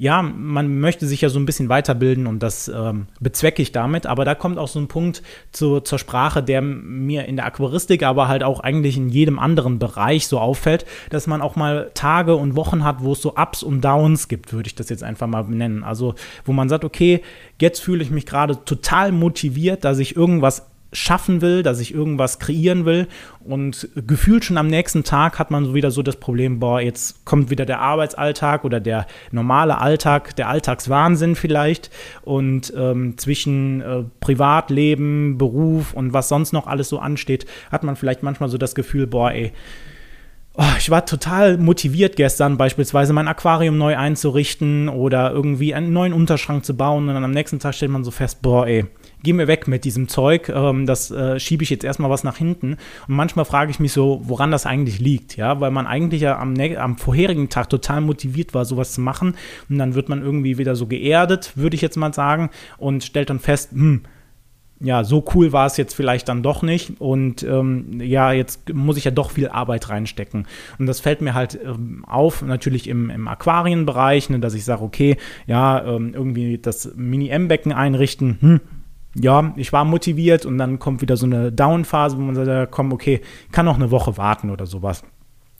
ja, 0.00 0.22
man 0.22 0.78
möchte 0.78 1.08
sich 1.08 1.22
ja 1.22 1.28
so 1.28 1.40
ein 1.40 1.44
bisschen 1.44 1.68
weiterbilden 1.68 2.28
und 2.28 2.40
das 2.40 2.68
ähm, 2.68 3.08
bezwecke 3.18 3.60
ich 3.60 3.72
damit. 3.72 4.06
Aber 4.06 4.24
da 4.24 4.36
kommt 4.36 4.56
auch 4.56 4.68
so 4.68 4.78
ein 4.78 4.86
Punkt 4.86 5.24
zu, 5.50 5.80
zur 5.80 5.98
Sprache, 5.98 6.40
der 6.40 6.62
mir 6.62 7.24
in 7.24 7.34
der 7.34 7.46
Aquaristik, 7.46 8.04
aber 8.04 8.28
halt 8.28 8.44
auch 8.44 8.60
eigentlich 8.60 8.96
in 8.96 9.08
jedem 9.08 9.40
anderen 9.40 9.80
Bereich 9.80 10.28
so 10.28 10.38
auffällt, 10.38 10.86
dass 11.10 11.26
man 11.26 11.42
auch 11.42 11.56
mal 11.56 11.90
Tage 11.94 12.36
und 12.36 12.54
Wochen 12.54 12.84
hat, 12.84 13.02
wo 13.02 13.12
es 13.12 13.20
so 13.20 13.34
Ups 13.34 13.64
und 13.64 13.84
Downs 13.84 14.28
gibt, 14.28 14.52
würde 14.52 14.68
ich 14.68 14.76
das 14.76 14.88
jetzt 14.88 15.02
einfach 15.02 15.26
mal 15.26 15.42
benennen. 15.42 15.82
Also, 15.82 16.14
wo 16.44 16.52
man 16.52 16.68
sagt, 16.68 16.84
okay, 16.84 17.20
jetzt 17.60 17.80
fühle 17.80 18.04
ich 18.04 18.12
mich 18.12 18.24
gerade 18.24 18.64
total 18.64 19.10
motiviert, 19.10 19.82
dass 19.82 19.98
ich 19.98 20.14
irgendwas 20.14 20.68
schaffen 20.92 21.42
will, 21.42 21.62
dass 21.62 21.80
ich 21.80 21.92
irgendwas 21.92 22.38
kreieren 22.38 22.84
will. 22.86 23.08
Und 23.40 23.88
gefühlt 23.94 24.44
schon 24.44 24.56
am 24.56 24.68
nächsten 24.68 25.04
Tag 25.04 25.38
hat 25.38 25.50
man 25.50 25.64
so 25.64 25.74
wieder 25.74 25.90
so 25.90 26.02
das 26.02 26.16
Problem, 26.16 26.60
boah, 26.60 26.80
jetzt 26.80 27.24
kommt 27.24 27.50
wieder 27.50 27.66
der 27.66 27.80
Arbeitsalltag 27.80 28.64
oder 28.64 28.80
der 28.80 29.06
normale 29.30 29.78
Alltag, 29.78 30.34
der 30.36 30.48
Alltagswahnsinn 30.48 31.36
vielleicht. 31.36 31.90
Und 32.22 32.72
ähm, 32.76 33.18
zwischen 33.18 33.80
äh, 33.80 34.04
Privatleben, 34.20 35.36
Beruf 35.36 35.92
und 35.92 36.12
was 36.12 36.28
sonst 36.28 36.52
noch 36.52 36.66
alles 36.66 36.88
so 36.88 36.98
ansteht, 36.98 37.46
hat 37.70 37.84
man 37.84 37.96
vielleicht 37.96 38.22
manchmal 38.22 38.48
so 38.48 38.58
das 38.58 38.74
Gefühl, 38.74 39.06
boah, 39.06 39.32
ey, 39.32 39.52
oh, 40.58 40.64
ich 40.78 40.90
war 40.90 41.06
total 41.06 41.56
motiviert 41.56 42.16
gestern, 42.16 42.56
beispielsweise 42.56 43.12
mein 43.12 43.28
Aquarium 43.28 43.78
neu 43.78 43.96
einzurichten 43.96 44.88
oder 44.88 45.32
irgendwie 45.32 45.72
einen 45.72 45.92
neuen 45.92 46.12
Unterschrank 46.12 46.64
zu 46.64 46.76
bauen. 46.76 47.08
Und 47.08 47.14
dann 47.14 47.24
am 47.24 47.30
nächsten 47.30 47.60
Tag 47.60 47.74
stellt 47.74 47.92
man 47.92 48.04
so 48.04 48.10
fest, 48.10 48.42
boah, 48.42 48.66
ey, 48.66 48.86
geh 49.22 49.32
mir 49.32 49.48
weg 49.48 49.68
mit 49.68 49.84
diesem 49.84 50.08
Zeug, 50.08 50.48
ähm, 50.48 50.86
das 50.86 51.10
äh, 51.10 51.38
schiebe 51.40 51.62
ich 51.62 51.70
jetzt 51.70 51.84
erstmal 51.84 52.10
was 52.10 52.24
nach 52.24 52.36
hinten. 52.36 52.76
Und 53.08 53.14
manchmal 53.14 53.44
frage 53.44 53.70
ich 53.70 53.80
mich 53.80 53.92
so, 53.92 54.20
woran 54.24 54.50
das 54.50 54.66
eigentlich 54.66 55.00
liegt, 55.00 55.36
ja, 55.36 55.60
weil 55.60 55.70
man 55.70 55.86
eigentlich 55.86 56.22
ja 56.22 56.38
am, 56.38 56.54
am 56.58 56.96
vorherigen 56.96 57.48
Tag 57.48 57.68
total 57.68 58.00
motiviert 58.00 58.54
war, 58.54 58.64
sowas 58.64 58.92
zu 58.92 59.00
machen. 59.00 59.34
Und 59.68 59.78
dann 59.78 59.94
wird 59.94 60.08
man 60.08 60.22
irgendwie 60.22 60.58
wieder 60.58 60.76
so 60.76 60.86
geerdet, 60.86 61.52
würde 61.56 61.76
ich 61.76 61.82
jetzt 61.82 61.96
mal 61.96 62.14
sagen, 62.14 62.50
und 62.78 63.04
stellt 63.04 63.30
dann 63.30 63.40
fest, 63.40 63.72
hm, 63.72 64.02
ja, 64.80 65.02
so 65.02 65.24
cool 65.34 65.52
war 65.52 65.66
es 65.66 65.76
jetzt 65.76 65.94
vielleicht 65.94 66.28
dann 66.28 66.42
doch 66.42 66.62
nicht. 66.62 67.00
Und 67.00 67.42
ähm, 67.42 68.00
ja, 68.00 68.32
jetzt 68.32 68.72
muss 68.72 68.96
ich 68.96 69.04
ja 69.04 69.10
doch 69.10 69.30
viel 69.30 69.48
Arbeit 69.48 69.88
reinstecken. 69.88 70.46
Und 70.78 70.86
das 70.86 71.00
fällt 71.00 71.20
mir 71.20 71.34
halt 71.34 71.58
ähm, 71.62 72.04
auf, 72.06 72.42
natürlich 72.42 72.88
im, 72.88 73.10
im 73.10 73.26
Aquarienbereich, 73.26 74.30
ne, 74.30 74.38
dass 74.38 74.54
ich 74.54 74.64
sage, 74.64 74.82
okay, 74.82 75.16
ja, 75.46 75.84
ähm, 75.84 76.14
irgendwie 76.14 76.58
das 76.58 76.94
Mini-M-Becken 76.94 77.72
einrichten, 77.72 78.38
hm, 78.40 78.60
ja, 79.20 79.52
ich 79.56 79.72
war 79.72 79.84
motiviert 79.84 80.46
und 80.46 80.58
dann 80.58 80.78
kommt 80.78 81.00
wieder 81.00 81.16
so 81.16 81.26
eine 81.26 81.52
Down-Phase, 81.52 82.16
wo 82.16 82.20
man 82.20 82.34
sagt, 82.34 82.70
komm, 82.70 82.92
okay, 82.92 83.20
kann 83.52 83.66
noch 83.66 83.76
eine 83.76 83.90
Woche 83.90 84.16
warten 84.16 84.50
oder 84.50 84.66
sowas. 84.66 85.02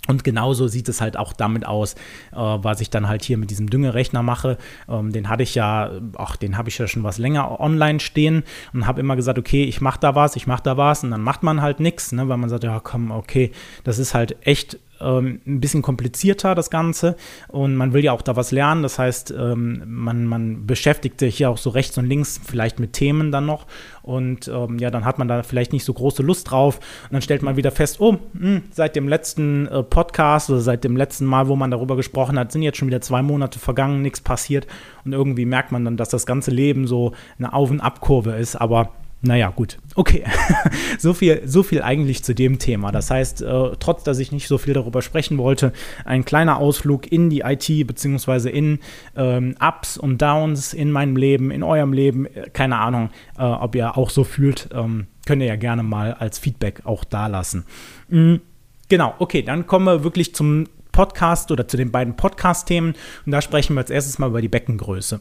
Und 0.06 0.24
genauso 0.24 0.68
sieht 0.68 0.88
es 0.88 1.02
halt 1.02 1.18
auch 1.18 1.34
damit 1.34 1.66
aus, 1.66 1.94
äh, 2.32 2.36
was 2.36 2.80
ich 2.80 2.88
dann 2.88 3.08
halt 3.08 3.22
hier 3.24 3.36
mit 3.36 3.50
diesem 3.50 3.68
Düngerechner 3.68 4.22
mache. 4.22 4.56
Ähm, 4.88 5.12
den 5.12 5.28
hatte 5.28 5.42
ich 5.42 5.54
ja, 5.54 5.90
ach, 6.16 6.36
den 6.36 6.56
habe 6.56 6.70
ich 6.70 6.78
ja 6.78 6.86
schon 6.86 7.04
was 7.04 7.18
länger 7.18 7.60
online 7.60 8.00
stehen 8.00 8.42
und 8.72 8.86
habe 8.86 9.00
immer 9.00 9.16
gesagt, 9.16 9.38
okay, 9.38 9.64
ich 9.64 9.82
mache 9.82 10.00
da 10.00 10.14
was, 10.14 10.34
ich 10.34 10.46
mache 10.46 10.62
da 10.62 10.78
was 10.78 11.04
und 11.04 11.10
dann 11.10 11.20
macht 11.20 11.42
man 11.42 11.60
halt 11.60 11.78
nichts, 11.78 12.12
ne, 12.12 12.26
weil 12.26 12.38
man 12.38 12.48
sagt, 12.48 12.64
ja 12.64 12.80
komm, 12.80 13.10
okay, 13.10 13.52
das 13.84 13.98
ist 13.98 14.14
halt 14.14 14.36
echt 14.46 14.78
ähm, 15.00 15.40
ein 15.46 15.60
bisschen 15.60 15.82
komplizierter, 15.82 16.54
das 16.54 16.70
Ganze. 16.70 17.16
Und 17.48 17.76
man 17.76 17.92
will 17.92 18.04
ja 18.04 18.12
auch 18.12 18.22
da 18.22 18.36
was 18.36 18.50
lernen. 18.50 18.82
Das 18.82 18.98
heißt, 18.98 19.34
ähm, 19.36 19.82
man, 19.86 20.26
man 20.26 20.66
beschäftigt 20.66 21.20
sich 21.20 21.38
ja 21.38 21.48
auch 21.48 21.58
so 21.58 21.70
rechts 21.70 21.98
und 21.98 22.06
links 22.06 22.40
vielleicht 22.44 22.80
mit 22.80 22.92
Themen 22.92 23.30
dann 23.32 23.46
noch. 23.46 23.66
Und 24.02 24.48
ähm, 24.48 24.78
ja, 24.78 24.90
dann 24.90 25.04
hat 25.04 25.18
man 25.18 25.28
da 25.28 25.42
vielleicht 25.42 25.72
nicht 25.72 25.84
so 25.84 25.92
große 25.92 26.22
Lust 26.22 26.50
drauf. 26.50 26.78
Und 27.04 27.12
dann 27.12 27.22
stellt 27.22 27.42
man 27.42 27.56
wieder 27.56 27.70
fest, 27.70 28.00
oh, 28.00 28.12
mh, 28.12 28.40
hm, 28.40 28.62
seit 28.70 28.96
dem 28.96 29.08
letzten 29.08 29.66
äh, 29.66 29.82
Podcast 29.82 30.50
oder 30.50 30.60
seit 30.60 30.84
dem 30.84 30.96
letzten 30.96 31.26
Mal, 31.26 31.48
wo 31.48 31.56
man 31.56 31.70
darüber 31.70 31.96
gesprochen 31.96 32.38
hat, 32.38 32.52
sind 32.52 32.62
jetzt 32.62 32.78
schon 32.78 32.88
wieder 32.88 33.00
zwei 33.00 33.22
Monate 33.22 33.58
vergangen, 33.58 34.02
nichts 34.02 34.20
passiert. 34.20 34.66
Und 35.04 35.12
irgendwie 35.12 35.44
merkt 35.44 35.72
man 35.72 35.84
dann, 35.84 35.96
dass 35.96 36.08
das 36.08 36.26
ganze 36.26 36.50
Leben 36.50 36.86
so 36.86 37.12
eine 37.38 37.52
Auf- 37.52 37.70
und 37.70 37.80
Abkurve 37.80 38.32
ist. 38.32 38.56
Aber 38.56 38.92
naja, 39.20 39.50
gut. 39.50 39.78
Okay. 39.96 40.24
so, 40.98 41.12
viel, 41.12 41.42
so 41.44 41.64
viel 41.64 41.82
eigentlich 41.82 42.22
zu 42.22 42.34
dem 42.34 42.60
Thema. 42.60 42.92
Das 42.92 43.10
heißt, 43.10 43.42
äh, 43.42 43.70
trotz 43.80 44.04
dass 44.04 44.20
ich 44.20 44.30
nicht 44.30 44.46
so 44.46 44.58
viel 44.58 44.74
darüber 44.74 45.02
sprechen 45.02 45.38
wollte, 45.38 45.72
ein 46.04 46.24
kleiner 46.24 46.58
Ausflug 46.58 47.10
in 47.10 47.28
die 47.28 47.40
IT, 47.40 47.86
beziehungsweise 47.86 48.48
in 48.48 48.78
ähm, 49.16 49.56
Ups 49.60 49.98
und 49.98 50.22
Downs 50.22 50.72
in 50.72 50.92
meinem 50.92 51.16
Leben, 51.16 51.50
in 51.50 51.64
eurem 51.64 51.92
Leben. 51.92 52.26
Äh, 52.26 52.50
keine 52.52 52.78
Ahnung, 52.78 53.10
äh, 53.36 53.42
ob 53.42 53.74
ihr 53.74 53.96
auch 53.96 54.10
so 54.10 54.22
fühlt. 54.22 54.68
Ähm, 54.72 55.08
könnt 55.26 55.42
ihr 55.42 55.48
ja 55.48 55.56
gerne 55.56 55.82
mal 55.82 56.14
als 56.14 56.38
Feedback 56.38 56.82
auch 56.84 57.02
da 57.02 57.26
lassen. 57.26 57.64
Mhm. 58.08 58.40
Genau, 58.88 59.14
okay, 59.18 59.42
dann 59.42 59.66
kommen 59.66 59.84
wir 59.84 60.04
wirklich 60.04 60.34
zum 60.34 60.66
Podcast 60.92 61.50
oder 61.50 61.68
zu 61.68 61.76
den 61.76 61.90
beiden 61.90 62.16
Podcast-Themen. 62.16 62.94
Und 63.26 63.32
da 63.32 63.42
sprechen 63.42 63.74
wir 63.74 63.80
als 63.80 63.90
erstes 63.90 64.18
mal 64.18 64.28
über 64.28 64.40
die 64.40 64.48
Beckengröße. 64.48 65.20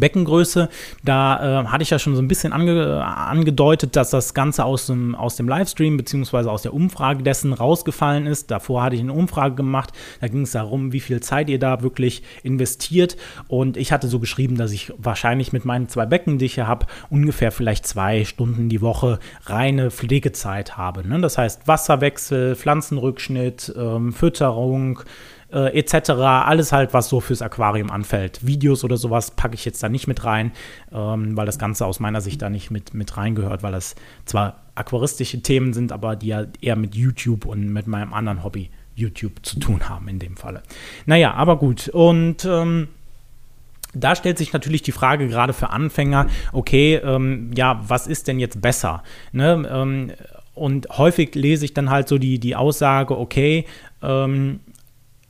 Beckengröße, 0.00 0.68
da 1.04 1.62
äh, 1.62 1.66
hatte 1.66 1.82
ich 1.82 1.90
ja 1.90 1.98
schon 1.98 2.14
so 2.14 2.22
ein 2.22 2.28
bisschen 2.28 2.52
ange, 2.52 3.04
angedeutet, 3.04 3.96
dass 3.96 4.10
das 4.10 4.34
Ganze 4.34 4.64
aus 4.64 4.86
dem, 4.86 5.14
aus 5.14 5.36
dem 5.36 5.48
Livestream 5.48 5.96
beziehungsweise 5.96 6.50
aus 6.50 6.62
der 6.62 6.74
Umfrage 6.74 7.22
dessen 7.22 7.52
rausgefallen 7.52 8.26
ist. 8.26 8.50
Davor 8.50 8.82
hatte 8.82 8.96
ich 8.96 9.02
eine 9.02 9.12
Umfrage 9.12 9.54
gemacht, 9.54 9.92
da 10.20 10.28
ging 10.28 10.42
es 10.42 10.52
darum, 10.52 10.92
wie 10.92 11.00
viel 11.00 11.20
Zeit 11.20 11.48
ihr 11.48 11.58
da 11.58 11.82
wirklich 11.82 12.22
investiert. 12.42 13.16
Und 13.48 13.76
ich 13.76 13.92
hatte 13.92 14.08
so 14.08 14.18
geschrieben, 14.18 14.56
dass 14.56 14.72
ich 14.72 14.92
wahrscheinlich 14.96 15.52
mit 15.52 15.64
meinen 15.64 15.88
zwei 15.88 16.06
Becken, 16.06 16.38
die 16.38 16.46
ich 16.46 16.54
hier 16.54 16.66
habe, 16.66 16.86
ungefähr 17.10 17.52
vielleicht 17.52 17.86
zwei 17.86 18.24
Stunden 18.24 18.68
die 18.68 18.80
Woche 18.80 19.18
reine 19.44 19.90
Pflegezeit 19.90 20.76
habe. 20.76 21.06
Ne? 21.06 21.20
Das 21.20 21.38
heißt 21.38 21.68
Wasserwechsel, 21.68 22.56
Pflanzenrückschnitt, 22.56 23.72
ähm, 23.76 24.12
Fütterung, 24.12 25.00
äh, 25.52 25.78
etc. 25.78 26.10
Alles 26.10 26.72
halt, 26.72 26.94
was 26.94 27.08
so 27.08 27.20
fürs 27.20 27.42
Aquarium 27.42 27.90
anfällt. 27.90 28.44
Videos 28.46 28.84
oder 28.84 28.96
sowas 28.96 29.30
packe 29.30 29.54
ich 29.54 29.64
jetzt 29.64 29.82
da 29.82 29.88
nicht 29.88 30.06
mit 30.06 30.24
rein, 30.24 30.52
ähm, 30.92 31.36
weil 31.36 31.46
das 31.46 31.58
Ganze 31.58 31.86
aus 31.86 32.00
meiner 32.00 32.20
Sicht 32.20 32.42
da 32.42 32.50
nicht 32.50 32.70
mit, 32.70 32.94
mit 32.94 33.16
reingehört, 33.16 33.62
weil 33.62 33.72
das 33.72 33.94
zwar 34.24 34.62
aquaristische 34.74 35.42
Themen 35.42 35.72
sind, 35.72 35.92
aber 35.92 36.16
die 36.16 36.28
ja 36.28 36.46
eher 36.60 36.76
mit 36.76 36.94
YouTube 36.94 37.44
und 37.44 37.68
mit 37.68 37.86
meinem 37.86 38.12
anderen 38.12 38.42
Hobby 38.42 38.70
YouTube 38.94 39.44
zu 39.44 39.58
tun 39.58 39.88
haben 39.88 40.08
in 40.08 40.18
dem 40.18 40.36
Falle. 40.36 40.62
Naja, 41.06 41.34
aber 41.34 41.56
gut. 41.56 41.88
Und 41.88 42.44
ähm, 42.44 42.88
da 43.94 44.16
stellt 44.16 44.38
sich 44.38 44.52
natürlich 44.52 44.82
die 44.82 44.92
Frage 44.92 45.28
gerade 45.28 45.52
für 45.52 45.70
Anfänger, 45.70 46.28
okay, 46.52 46.96
ähm, 46.96 47.50
ja, 47.54 47.82
was 47.86 48.06
ist 48.06 48.28
denn 48.28 48.38
jetzt 48.38 48.60
besser? 48.60 49.02
Ne? 49.32 49.68
Ähm, 49.70 50.12
und 50.54 50.88
häufig 50.98 51.34
lese 51.34 51.64
ich 51.64 51.74
dann 51.74 51.90
halt 51.90 52.08
so 52.08 52.18
die, 52.18 52.38
die 52.38 52.56
Aussage, 52.56 53.18
okay, 53.18 53.66
ähm, 54.02 54.60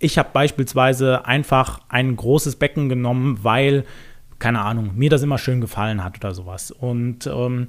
ich 0.02 0.18
habe 0.18 0.30
beispielsweise 0.32 1.24
einfach 1.26 1.80
ein 1.88 2.16
großes 2.16 2.56
Becken 2.56 2.88
genommen, 2.88 3.38
weil, 3.42 3.84
keine 4.38 4.60
Ahnung, 4.60 4.90
mir 4.96 5.10
das 5.10 5.22
immer 5.22 5.38
schön 5.38 5.60
gefallen 5.60 6.02
hat 6.02 6.16
oder 6.18 6.34
sowas. 6.34 6.72
Und 6.72 7.26
ähm, 7.26 7.68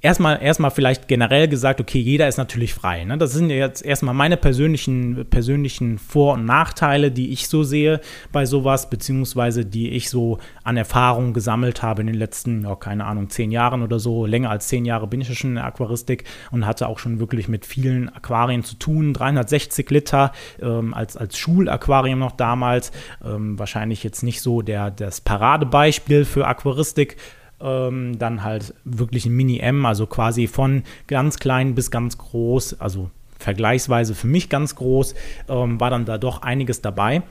erstmal, 0.00 0.42
erstmal 0.42 0.70
vielleicht 0.70 1.08
generell 1.08 1.48
gesagt, 1.48 1.80
okay, 1.80 1.98
jeder 1.98 2.28
ist 2.28 2.36
natürlich 2.36 2.74
frei. 2.74 3.04
Ne? 3.04 3.18
Das 3.18 3.32
sind 3.32 3.50
jetzt 3.50 3.84
erstmal 3.84 4.14
meine 4.14 4.36
persönlichen, 4.36 5.26
persönlichen 5.28 5.98
Vor- 5.98 6.34
und 6.34 6.44
Nachteile, 6.44 7.10
die 7.10 7.30
ich 7.32 7.48
so 7.48 7.62
sehe 7.62 8.00
bei 8.32 8.46
sowas, 8.46 8.90
beziehungsweise 8.90 9.64
die 9.64 9.90
ich 9.90 10.10
so 10.10 10.38
an 10.64 10.76
Erfahrung 10.76 11.32
gesammelt 11.32 11.82
habe 11.82 12.00
in 12.00 12.06
den 12.06 12.16
letzten, 12.16 12.62
ja, 12.62 12.74
keine 12.76 13.04
Ahnung, 13.04 13.30
zehn 13.30 13.50
Jahren 13.50 13.82
oder 13.82 13.98
so. 13.98 14.26
Länger 14.26 14.50
als 14.50 14.68
zehn 14.68 14.84
Jahre 14.84 15.06
bin 15.06 15.20
ich 15.20 15.38
schon 15.38 15.50
in 15.50 15.56
der 15.56 15.66
Aquaristik 15.66 16.24
und 16.50 16.66
hatte 16.66 16.88
auch 16.88 16.98
schon 16.98 17.20
wirklich 17.20 17.48
mit 17.48 17.66
vielen 17.66 18.08
Aquarien 18.08 18.64
zu 18.64 18.76
tun. 18.76 19.12
360 19.12 19.88
Liter 19.90 20.32
ähm, 20.60 20.94
als, 20.94 21.16
als 21.16 21.38
Schulaquarium 21.38 22.18
noch 22.18 22.32
damals. 22.32 22.92
Ähm, 23.24 23.58
wahrscheinlich 23.58 24.02
jetzt 24.02 24.22
nicht 24.22 24.40
so 24.40 24.62
der, 24.62 24.90
das 24.90 25.20
Paradebeispiel 25.20 26.24
für 26.24 26.46
Aquaristik 26.46 27.16
ähm, 27.60 28.18
dann 28.18 28.42
halt 28.42 28.74
wirklich 28.84 29.26
ein 29.26 29.34
Mini-M, 29.34 29.86
also 29.86 30.06
quasi 30.06 30.46
von 30.46 30.82
ganz 31.06 31.38
klein 31.38 31.74
bis 31.74 31.90
ganz 31.90 32.18
groß, 32.18 32.80
also 32.80 33.10
vergleichsweise 33.38 34.14
für 34.14 34.26
mich 34.26 34.48
ganz 34.48 34.74
groß, 34.76 35.14
ähm, 35.48 35.80
war 35.80 35.90
dann 35.90 36.04
da 36.04 36.18
doch 36.18 36.42
einiges 36.42 36.82
dabei. 36.82 37.22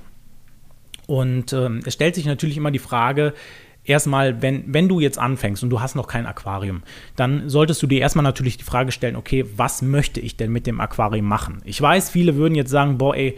Und 1.07 1.53
ähm, 1.53 1.79
es 1.85 1.93
stellt 1.93 2.15
sich 2.15 2.25
natürlich 2.25 2.57
immer 2.57 2.71
die 2.71 2.79
Frage, 2.79 3.33
erstmal, 3.83 4.41
wenn, 4.41 4.63
wenn 4.67 4.87
du 4.87 4.99
jetzt 4.99 5.17
anfängst 5.17 5.63
und 5.63 5.69
du 5.69 5.81
hast 5.81 5.95
noch 5.95 6.07
kein 6.07 6.25
Aquarium, 6.25 6.83
dann 7.15 7.49
solltest 7.49 7.81
du 7.81 7.87
dir 7.87 7.99
erstmal 7.99 8.23
natürlich 8.23 8.57
die 8.57 8.63
Frage 8.63 8.91
stellen, 8.91 9.15
okay, 9.15 9.45
was 9.55 9.81
möchte 9.81 10.19
ich 10.19 10.37
denn 10.37 10.51
mit 10.51 10.67
dem 10.67 10.79
Aquarium 10.79 11.25
machen? 11.25 11.61
Ich 11.65 11.81
weiß, 11.81 12.09
viele 12.09 12.35
würden 12.35 12.55
jetzt 12.55 12.69
sagen, 12.69 12.97
boah, 12.97 13.15
ey, 13.15 13.37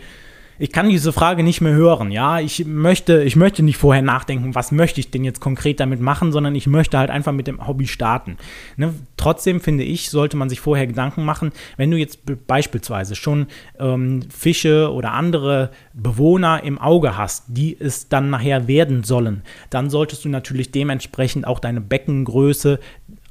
ich 0.60 0.72
kann 0.72 0.90
diese 0.90 1.12
Frage 1.12 1.44
nicht 1.44 1.62
mehr 1.62 1.74
hören. 1.74 2.12
Ja, 2.12 2.40
ich 2.40 2.66
möchte, 2.66 3.24
ich 3.24 3.36
möchte 3.36 3.64
nicht 3.64 3.78
vorher 3.78 4.02
nachdenken, 4.02 4.54
was 4.56 4.72
möchte 4.72 5.00
ich 5.00 5.10
denn 5.10 5.24
jetzt 5.24 5.40
konkret 5.40 5.80
damit 5.80 6.02
machen, 6.02 6.32
sondern 6.32 6.56
ich 6.56 6.68
möchte 6.68 6.98
halt 6.98 7.10
einfach 7.10 7.32
mit 7.32 7.48
dem 7.48 7.66
Hobby 7.68 7.88
starten. 7.88 8.38
Ne? 8.78 8.94
Trotzdem 9.18 9.60
finde 9.60 9.84
ich, 9.84 10.10
sollte 10.10 10.38
man 10.38 10.50
sich 10.50 10.60
vorher 10.60 10.88
Gedanken 10.88 11.26
machen, 11.26 11.52
wenn 11.78 11.92
du 11.92 11.98
jetzt 11.98 12.20
beispielsweise 12.48 13.16
schon 13.16 13.48
ähm, 13.80 14.24
Fische 14.30 14.92
oder 14.92 15.14
andere 15.14 15.72
Bewohner 15.94 16.64
im 16.64 16.78
Auge 16.78 17.18
hast, 17.18 17.46
die 17.48 17.76
es 17.80 18.10
dann 18.10 18.30
nachher 18.30 18.68
werden 18.68 19.04
sollen, 19.04 19.44
dann 19.70 19.90
solltest 19.90 20.26
du 20.26 20.30
natürlich 20.30 20.72
dementsprechend 20.72 21.48
auch 21.48 21.60
deine 21.60 21.82
Beckengröße 21.82 22.80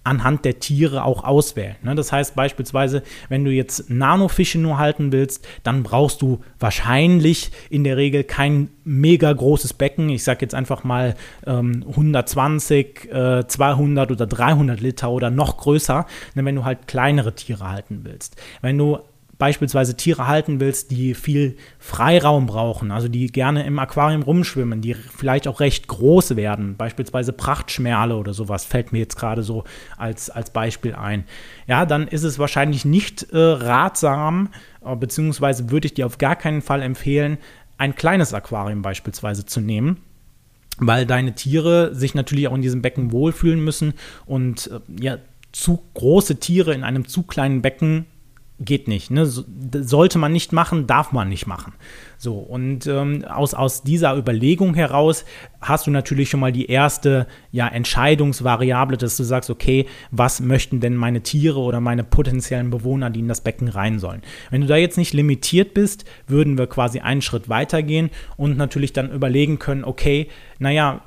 anhand 0.02 0.45
der 0.45 0.59
Tiere 0.61 1.04
auch 1.04 1.25
auswählen. 1.25 1.76
Ne? 1.83 1.95
Das 1.95 2.11
heißt 2.11 2.35
beispielsweise, 2.35 3.02
wenn 3.28 3.45
du 3.45 3.50
jetzt 3.50 3.90
Nanofische 3.90 4.59
nur 4.59 4.78
halten 4.78 5.12
willst, 5.12 5.47
dann 5.62 5.83
brauchst 5.83 6.23
du 6.23 6.40
wahrscheinlich 6.59 7.50
in 7.69 7.85
der 7.85 7.97
Regel 7.97 8.25
kein 8.25 8.71
mega 8.85 9.30
großes 9.33 9.75
Becken. 9.75 10.09
Ich 10.09 10.25
sage 10.25 10.38
jetzt 10.40 10.54
einfach 10.54 10.85
mal 10.85 11.16
ähm, 11.47 11.85
120, 11.87 13.12
äh, 13.12 13.47
200 13.47 14.11
oder 14.11 14.26
300 14.26 14.80
Liter 14.80 15.11
oder 15.11 15.30
noch 15.30 15.59
größer, 15.59 16.07
ne? 16.35 16.45
wenn 16.45 16.57
du 16.57 16.64
halt 16.64 16.87
kleinere 16.87 17.35
Tiere 17.35 17.69
halten 17.69 18.00
willst. 18.02 18.37
Wenn 18.62 18.78
du 18.78 19.00
beispielsweise 19.40 19.97
Tiere 19.97 20.28
halten 20.28 20.61
willst, 20.61 20.92
die 20.92 21.14
viel 21.14 21.56
Freiraum 21.80 22.47
brauchen, 22.47 22.92
also 22.92 23.09
die 23.09 23.26
gerne 23.26 23.64
im 23.64 23.80
Aquarium 23.80 24.23
rumschwimmen, 24.23 24.82
die 24.82 24.94
vielleicht 24.94 25.49
auch 25.49 25.59
recht 25.59 25.88
groß 25.88 26.37
werden, 26.37 26.76
beispielsweise 26.76 27.32
Prachtschmerle 27.32 28.16
oder 28.16 28.35
sowas, 28.35 28.64
fällt 28.64 28.92
mir 28.92 29.00
jetzt 29.00 29.16
gerade 29.16 29.42
so 29.42 29.64
als, 29.97 30.30
als 30.30 30.50
Beispiel 30.50 30.94
ein. 30.94 31.25
Ja, 31.66 31.87
dann 31.87 32.06
ist 32.06 32.23
es 32.23 32.38
wahrscheinlich 32.38 32.85
nicht 32.85 33.32
äh, 33.32 33.38
ratsam, 33.38 34.50
äh, 34.85 34.94
beziehungsweise 34.94 35.70
würde 35.70 35.87
ich 35.87 35.94
dir 35.94 36.06
auf 36.06 36.18
gar 36.18 36.37
keinen 36.37 36.62
Fall 36.62 36.82
empfehlen, 36.82 37.38
ein 37.78 37.97
kleines 37.97 38.32
Aquarium 38.35 38.82
beispielsweise 38.82 39.44
zu 39.44 39.61
nehmen 39.61 39.97
weil 40.82 41.04
deine 41.04 41.35
Tiere 41.35 41.94
sich 41.94 42.14
natürlich 42.14 42.49
auch 42.49 42.54
in 42.54 42.62
diesem 42.62 42.80
Becken 42.80 43.12
wohlfühlen 43.12 43.62
müssen 43.62 43.92
und 44.25 44.68
äh, 44.68 44.80
ja, 44.99 45.18
zu 45.52 45.82
große 45.92 46.37
Tiere 46.37 46.73
in 46.73 46.85
einem 46.85 47.06
zu 47.06 47.23
kleinen 47.23 47.61
Becken 47.61 48.06
geht 48.61 48.88
nicht. 48.88 49.11
Ne? 49.11 49.26
sollte 49.26 50.19
man 50.19 50.33
nicht 50.33 50.52
machen, 50.52 50.87
darf 50.87 51.12
man 51.12 51.29
nicht 51.29 51.47
machen. 51.47 51.73
So, 52.19 52.35
und 52.35 52.87
ähm, 52.87 53.25
aus, 53.25 53.55
aus 53.55 53.83
dieser 53.83 54.14
Überlegung 54.17 54.75
heraus 54.75 55.25
hast 55.62 55.87
du 55.87 55.90
natürlich 55.90 56.29
schon 56.29 56.40
mal 56.40 56.52
die 56.52 56.67
erste 56.67 57.26
ja, 57.50 57.67
Entscheidungsvariable, 57.67 58.99
dass 58.99 59.17
du 59.17 59.25
sagst, 59.25 59.49
okay, 59.49 59.87
was 60.11 60.40
möchten 60.40 60.81
denn 60.81 60.95
meine 60.95 61.23
Tiere 61.23 61.59
oder 61.59 61.81
meine 61.81 62.05
potenziellen 62.05 62.71
Bewohner, 62.71 63.09
die 63.09 63.21
in 63.21 63.29
das 63.29 63.40
Becken 63.40 63.69
rein 63.69 63.99
sollen? 63.99 64.21
Wenn 64.50 64.61
du 64.61 64.67
da 64.67 64.76
jetzt 64.76 64.99
nicht 64.99 65.14
limitiert 65.14 65.73
bist, 65.73 66.05
würden 66.26 66.59
wir 66.59 66.67
quasi 66.67 67.00
einen 67.00 67.23
Schritt 67.23 67.49
weitergehen 67.49 68.11
und 68.37 68.59
natürlich 68.59 68.93
dann 68.93 69.11
überlegen 69.11 69.59
können, 69.59 69.85
okay, 69.85 70.29
naja, 70.59 71.00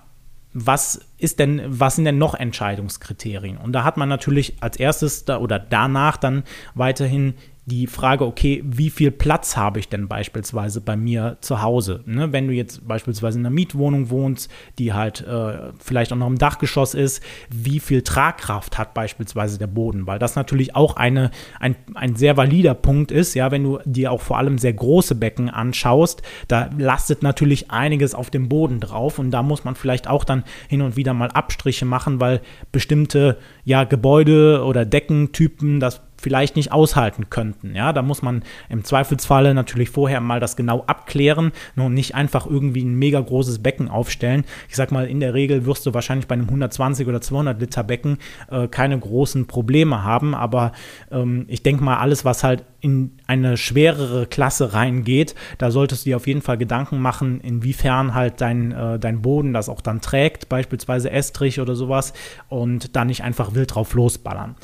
was 0.53 1.01
ist 1.17 1.39
denn, 1.39 1.61
was 1.65 1.95
sind 1.95 2.05
denn 2.05 2.17
noch 2.17 2.35
Entscheidungskriterien? 2.35 3.57
Und 3.57 3.73
da 3.73 3.83
hat 3.83 3.97
man 3.97 4.07
natürlich 4.07 4.55
als 4.61 4.77
erstes 4.77 5.25
da, 5.25 5.39
oder 5.39 5.59
danach 5.59 6.17
dann 6.17 6.43
weiterhin 6.75 7.33
die 7.65 7.87
Frage, 7.87 8.25
okay, 8.25 8.61
wie 8.65 8.89
viel 8.89 9.09
Platz 9.09 9.55
habe 9.55 9.79
ich 9.79 9.87
denn 9.87 10.09
beispielsweise 10.09 10.81
bei 10.81 10.97
mir 10.97 11.37
zu 11.39 11.61
Hause? 11.61 12.01
Ne? 12.05 12.33
Wenn 12.33 12.47
du 12.47 12.53
jetzt 12.53 12.85
beispielsweise 12.85 13.39
in 13.39 13.45
einer 13.45 13.53
Mietwohnung 13.55 14.09
wohnst, 14.09 14.51
die 14.79 14.91
halt 14.91 15.21
äh, 15.21 15.71
vielleicht 15.79 16.11
auch 16.11 16.17
noch 16.17 16.27
im 16.27 16.37
Dachgeschoss 16.37 16.93
ist, 16.93 17.23
wie 17.49 17.79
viel 17.79 18.01
Tragkraft 18.01 18.77
hat 18.77 18.93
beispielsweise 18.93 19.57
der 19.57 19.67
Boden? 19.67 20.07
Weil 20.07 20.19
das 20.19 20.35
natürlich 20.35 20.75
auch 20.75 20.97
eine, 20.97 21.31
ein, 21.59 21.75
ein 21.95 22.15
sehr 22.17 22.35
valider 22.35 22.73
Punkt 22.73 23.11
ist, 23.11 23.33
ja, 23.33 23.49
wenn 23.51 23.63
du 23.63 23.79
dir 23.85 24.11
auch 24.11 24.21
vor 24.21 24.37
allem 24.37 24.57
sehr 24.57 24.73
große 24.73 25.15
Becken 25.15 25.49
anschaust, 25.49 26.21
da 26.49 26.69
lastet 26.77 27.23
natürlich 27.23 27.71
einiges 27.71 28.13
auf 28.13 28.29
dem 28.29 28.49
Boden 28.49 28.81
drauf 28.81 29.19
und 29.19 29.31
da 29.31 29.41
muss 29.41 29.63
man 29.63 29.75
vielleicht 29.75 30.09
auch 30.09 30.25
dann 30.25 30.43
hin 30.67 30.81
und 30.81 30.97
wieder 30.97 31.13
mal 31.13 31.29
Abstriche 31.29 31.85
machen, 31.85 32.19
weil 32.19 32.41
bestimmte 32.73 33.37
ja, 33.63 33.85
Gebäude 33.85 34.63
oder 34.65 34.85
Deckentypen 34.85 35.79
das 35.79 36.01
vielleicht 36.23 36.55
nicht 36.55 36.71
aushalten 36.71 37.29
könnten. 37.29 37.75
Ja, 37.75 37.91
da 37.91 38.01
muss 38.01 38.21
man 38.21 38.43
im 38.69 38.85
Zweifelsfalle 38.85 39.53
natürlich 39.53 39.89
vorher 39.89 40.21
mal 40.21 40.39
das 40.39 40.55
genau 40.55 40.83
abklären 40.87 41.51
und 41.75 41.93
nicht 41.93 42.15
einfach 42.15 42.45
irgendwie 42.47 42.83
ein 42.83 42.95
mega 42.95 43.19
großes 43.19 43.61
Becken 43.61 43.89
aufstellen. 43.89 44.45
Ich 44.69 44.77
sag 44.77 44.91
mal, 44.91 45.05
in 45.05 45.19
der 45.19 45.33
Regel 45.33 45.65
wirst 45.65 45.85
du 45.85 45.93
wahrscheinlich 45.93 46.27
bei 46.27 46.33
einem 46.33 46.45
120 46.45 47.07
oder 47.07 47.19
200 47.19 47.59
Liter 47.59 47.83
Becken 47.83 48.17
äh, 48.49 48.67
keine 48.69 48.97
großen 48.97 49.47
Probleme 49.47 50.03
haben, 50.03 50.33
aber 50.33 50.71
ähm, 51.11 51.45
ich 51.49 51.61
denke 51.61 51.83
mal, 51.83 51.97
alles, 51.97 52.23
was 52.23 52.43
halt 52.43 52.63
in 52.79 53.11
eine 53.27 53.55
schwerere 53.57 54.25
Klasse 54.25 54.73
reingeht, 54.73 55.35
da 55.57 55.71
solltest 55.71 56.05
du 56.05 56.09
dir 56.09 56.17
auf 56.17 56.27
jeden 56.27 56.41
Fall 56.41 56.57
Gedanken 56.57 56.99
machen, 56.99 57.39
inwiefern 57.41 58.13
halt 58.13 58.41
dein, 58.41 58.71
äh, 58.71 58.99
dein 58.99 59.21
Boden 59.21 59.53
das 59.53 59.69
auch 59.69 59.81
dann 59.81 60.01
trägt, 60.01 60.49
beispielsweise 60.49 61.11
Estrich 61.11 61.59
oder 61.59 61.75
sowas, 61.75 62.13
und 62.49 62.95
da 62.95 63.05
nicht 63.05 63.23
einfach 63.23 63.55
wild 63.55 63.75
drauf 63.75 63.93
losballern. 63.93 64.55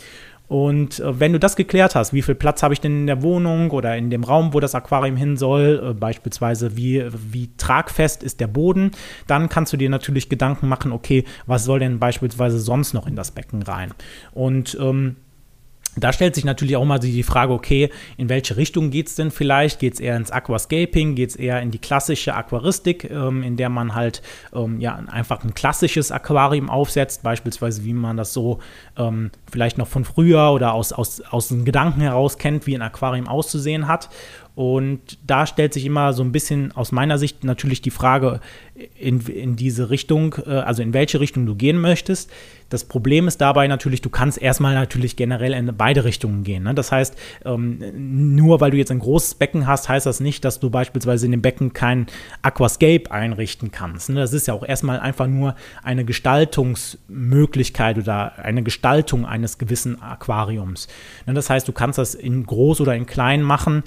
Und 0.49 0.99
äh, 0.99 1.19
wenn 1.19 1.31
du 1.31 1.39
das 1.39 1.55
geklärt 1.55 1.95
hast, 1.95 2.11
wie 2.11 2.23
viel 2.23 2.33
Platz 2.33 2.63
habe 2.63 2.73
ich 2.73 2.81
denn 2.81 3.01
in 3.01 3.07
der 3.07 3.21
Wohnung 3.21 3.69
oder 3.69 3.95
in 3.95 4.09
dem 4.09 4.23
Raum, 4.23 4.53
wo 4.53 4.59
das 4.59 4.73
Aquarium 4.73 5.15
hin 5.15 5.37
soll, 5.37 5.81
äh, 5.81 5.93
beispielsweise 5.93 6.75
wie, 6.75 7.05
wie 7.31 7.51
tragfest 7.55 8.23
ist 8.23 8.39
der 8.39 8.47
Boden, 8.47 8.91
dann 9.27 9.47
kannst 9.47 9.71
du 9.73 9.77
dir 9.77 9.91
natürlich 9.91 10.27
Gedanken 10.27 10.67
machen, 10.67 10.91
okay, 10.91 11.23
was 11.45 11.65
soll 11.65 11.79
denn 11.79 11.99
beispielsweise 11.99 12.59
sonst 12.59 12.93
noch 12.93 13.05
in 13.05 13.15
das 13.15 13.29
Becken 13.29 13.61
rein? 13.61 13.93
Und 14.33 14.75
ähm, 14.81 15.17
da 15.95 16.13
stellt 16.13 16.35
sich 16.35 16.45
natürlich 16.45 16.75
auch 16.75 16.85
mal 16.85 16.99
die 16.99 17.23
Frage, 17.23 17.53
okay, 17.53 17.89
in 18.17 18.29
welche 18.29 18.57
Richtung 18.57 18.91
geht 18.91 19.07
es 19.07 19.15
denn 19.15 19.31
vielleicht? 19.31 19.79
Geht 19.79 19.95
es 19.95 19.99
eher 19.99 20.15
ins 20.17 20.31
Aquascaping? 20.31 21.15
Geht 21.15 21.31
es 21.31 21.35
eher 21.35 21.61
in 21.61 21.71
die 21.71 21.79
klassische 21.79 22.35
Aquaristik, 22.35 23.09
ähm, 23.09 23.43
in 23.43 23.57
der 23.57 23.69
man 23.69 23.95
halt 23.95 24.21
ähm, 24.53 24.79
ja, 24.79 24.95
einfach 25.07 25.43
ein 25.43 25.53
klassisches 25.53 26.11
Aquarium 26.11 26.69
aufsetzt, 26.69 27.23
beispielsweise 27.23 27.83
wie 27.83 27.93
man 27.93 28.17
das 28.17 28.33
so 28.33 28.59
ähm, 28.97 29.31
vielleicht 29.51 29.77
noch 29.77 29.87
von 29.87 30.05
früher 30.05 30.51
oder 30.51 30.73
aus, 30.73 30.93
aus, 30.93 31.21
aus 31.21 31.49
den 31.49 31.65
Gedanken 31.65 32.01
heraus 32.01 32.37
kennt, 32.37 32.67
wie 32.67 32.75
ein 32.75 32.81
Aquarium 32.81 33.27
auszusehen 33.27 33.87
hat. 33.87 34.09
Und 34.59 35.17
da 35.25 35.45
stellt 35.45 35.73
sich 35.73 35.85
immer 35.85 36.11
so 36.11 36.21
ein 36.21 36.33
bisschen 36.33 36.73
aus 36.73 36.91
meiner 36.91 37.17
Sicht 37.17 37.45
natürlich 37.45 37.81
die 37.81 37.91
Frage 37.91 38.41
in, 38.99 39.21
in 39.21 39.55
diese 39.55 39.89
Richtung, 39.89 40.35
äh, 40.45 40.49
also 40.49 40.83
in 40.83 40.93
welche 40.93 41.21
Richtung 41.21 41.45
du 41.45 41.55
gehen 41.55 41.79
möchtest. 41.79 42.29
Das 42.67 42.83
Problem 42.83 43.27
ist 43.29 43.39
dabei 43.39 43.67
natürlich, 43.67 44.01
du 44.01 44.09
kannst 44.09 44.37
erstmal 44.39 44.75
natürlich 44.75 45.15
generell 45.15 45.53
in 45.53 45.75
beide 45.77 46.03
Richtungen 46.03 46.43
gehen. 46.43 46.63
Ne? 46.63 46.75
Das 46.75 46.91
heißt, 46.91 47.15
ähm, 47.45 47.79
nur 48.35 48.59
weil 48.59 48.71
du 48.71 48.77
jetzt 48.77 48.91
ein 48.91 48.99
großes 48.99 49.35
Becken 49.35 49.65
hast, 49.65 49.87
heißt 49.87 50.05
das 50.05 50.19
nicht, 50.19 50.43
dass 50.43 50.59
du 50.59 50.69
beispielsweise 50.69 51.25
in 51.25 51.31
dem 51.31 51.41
Becken 51.41 51.71
kein 51.71 52.07
Aquascape 52.41 53.09
einrichten 53.11 53.71
kannst. 53.71 54.09
Ne? 54.09 54.19
Das 54.19 54.33
ist 54.33 54.47
ja 54.47 54.53
auch 54.53 54.63
erstmal 54.63 54.99
einfach 54.99 55.27
nur 55.27 55.55
eine 55.83 56.03
Gestaltungsmöglichkeit 56.03 57.97
oder 57.97 58.37
eine 58.37 58.61
Gestaltung 58.61 59.25
eines 59.25 59.57
gewissen 59.57 60.01
Aquariums. 60.01 60.89
Ne? 61.25 61.33
Das 61.33 61.49
heißt, 61.49 61.65
du 61.67 61.71
kannst 61.71 61.97
das 61.97 62.13
in 62.13 62.45
groß 62.45 62.81
oder 62.81 62.93
in 62.95 63.05
klein 63.05 63.41
machen. 63.41 63.83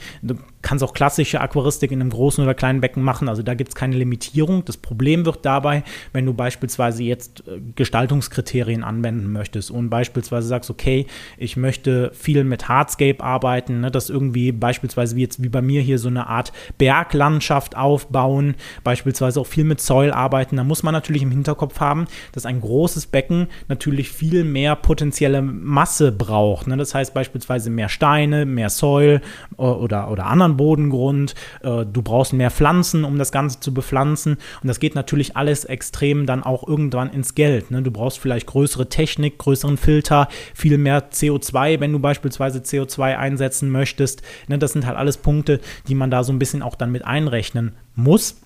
Kannst 0.62 0.82
auch 0.84 0.94
klassische 0.94 1.40
Aquaristik 1.40 1.92
in 1.92 2.00
einem 2.00 2.10
großen 2.10 2.42
oder 2.42 2.54
kleinen 2.54 2.80
Becken 2.80 3.02
machen. 3.02 3.28
Also 3.28 3.42
da 3.42 3.54
gibt 3.54 3.70
es 3.70 3.74
keine 3.74 3.96
Limitierung. 3.96 4.64
Das 4.64 4.76
Problem 4.76 5.26
wird 5.26 5.44
dabei, 5.44 5.82
wenn 6.12 6.24
du 6.24 6.34
beispielsweise 6.34 7.02
jetzt 7.02 7.44
äh, 7.46 7.60
Gestaltungskriterien 7.74 8.84
anwenden 8.84 9.32
möchtest 9.32 9.70
und 9.70 9.90
beispielsweise 9.90 10.48
sagst, 10.48 10.70
okay, 10.70 11.06
ich 11.36 11.56
möchte 11.56 12.10
viel 12.14 12.44
mit 12.44 12.68
Hardscape 12.68 13.22
arbeiten, 13.22 13.80
ne, 13.80 13.90
das 13.90 14.10
irgendwie 14.10 14.52
beispielsweise 14.52 15.16
wie 15.16 15.22
jetzt 15.22 15.42
wie 15.42 15.48
bei 15.48 15.62
mir 15.62 15.82
hier 15.82 15.98
so 15.98 16.08
eine 16.08 16.26
Art 16.28 16.52
Berglandschaft 16.78 17.76
aufbauen, 17.76 18.54
beispielsweise 18.84 19.40
auch 19.40 19.46
viel 19.46 19.64
mit 19.64 19.80
Soil 19.80 20.12
arbeiten, 20.12 20.56
da 20.56 20.64
muss 20.64 20.82
man 20.82 20.92
natürlich 20.92 21.22
im 21.22 21.30
Hinterkopf 21.30 21.80
haben, 21.80 22.06
dass 22.32 22.46
ein 22.46 22.60
großes 22.60 23.06
Becken 23.06 23.48
natürlich 23.68 24.10
viel 24.10 24.44
mehr 24.44 24.76
potenzielle 24.76 25.42
Masse 25.42 26.12
braucht. 26.12 26.66
Ne? 26.66 26.76
Das 26.76 26.94
heißt 26.94 27.14
beispielsweise 27.14 27.70
mehr 27.70 27.88
Steine, 27.88 28.46
mehr 28.46 28.70
Soil 28.70 29.20
oder, 29.56 30.10
oder 30.10 30.26
anderen 30.26 30.51
Bodengrund, 30.56 31.34
äh, 31.62 31.84
du 31.84 32.02
brauchst 32.02 32.32
mehr 32.32 32.50
Pflanzen, 32.50 33.04
um 33.04 33.18
das 33.18 33.32
Ganze 33.32 33.60
zu 33.60 33.74
bepflanzen 33.74 34.38
und 34.62 34.68
das 34.68 34.80
geht 34.80 34.94
natürlich 34.94 35.36
alles 35.36 35.64
extrem 35.64 36.26
dann 36.26 36.42
auch 36.42 36.66
irgendwann 36.66 37.10
ins 37.10 37.34
Geld. 37.34 37.70
Ne? 37.70 37.82
Du 37.82 37.90
brauchst 37.90 38.18
vielleicht 38.18 38.46
größere 38.46 38.88
Technik, 38.88 39.38
größeren 39.38 39.76
Filter, 39.76 40.28
viel 40.54 40.78
mehr 40.78 41.10
CO2, 41.10 41.80
wenn 41.80 41.92
du 41.92 41.98
beispielsweise 41.98 42.60
CO2 42.60 43.16
einsetzen 43.16 43.70
möchtest. 43.70 44.22
Ne? 44.48 44.58
Das 44.58 44.72
sind 44.72 44.86
halt 44.86 44.96
alles 44.96 45.16
Punkte, 45.16 45.60
die 45.88 45.94
man 45.94 46.10
da 46.10 46.24
so 46.24 46.32
ein 46.32 46.38
bisschen 46.38 46.62
auch 46.62 46.74
dann 46.74 46.92
mit 46.92 47.04
einrechnen 47.04 47.72
muss. 47.94 48.36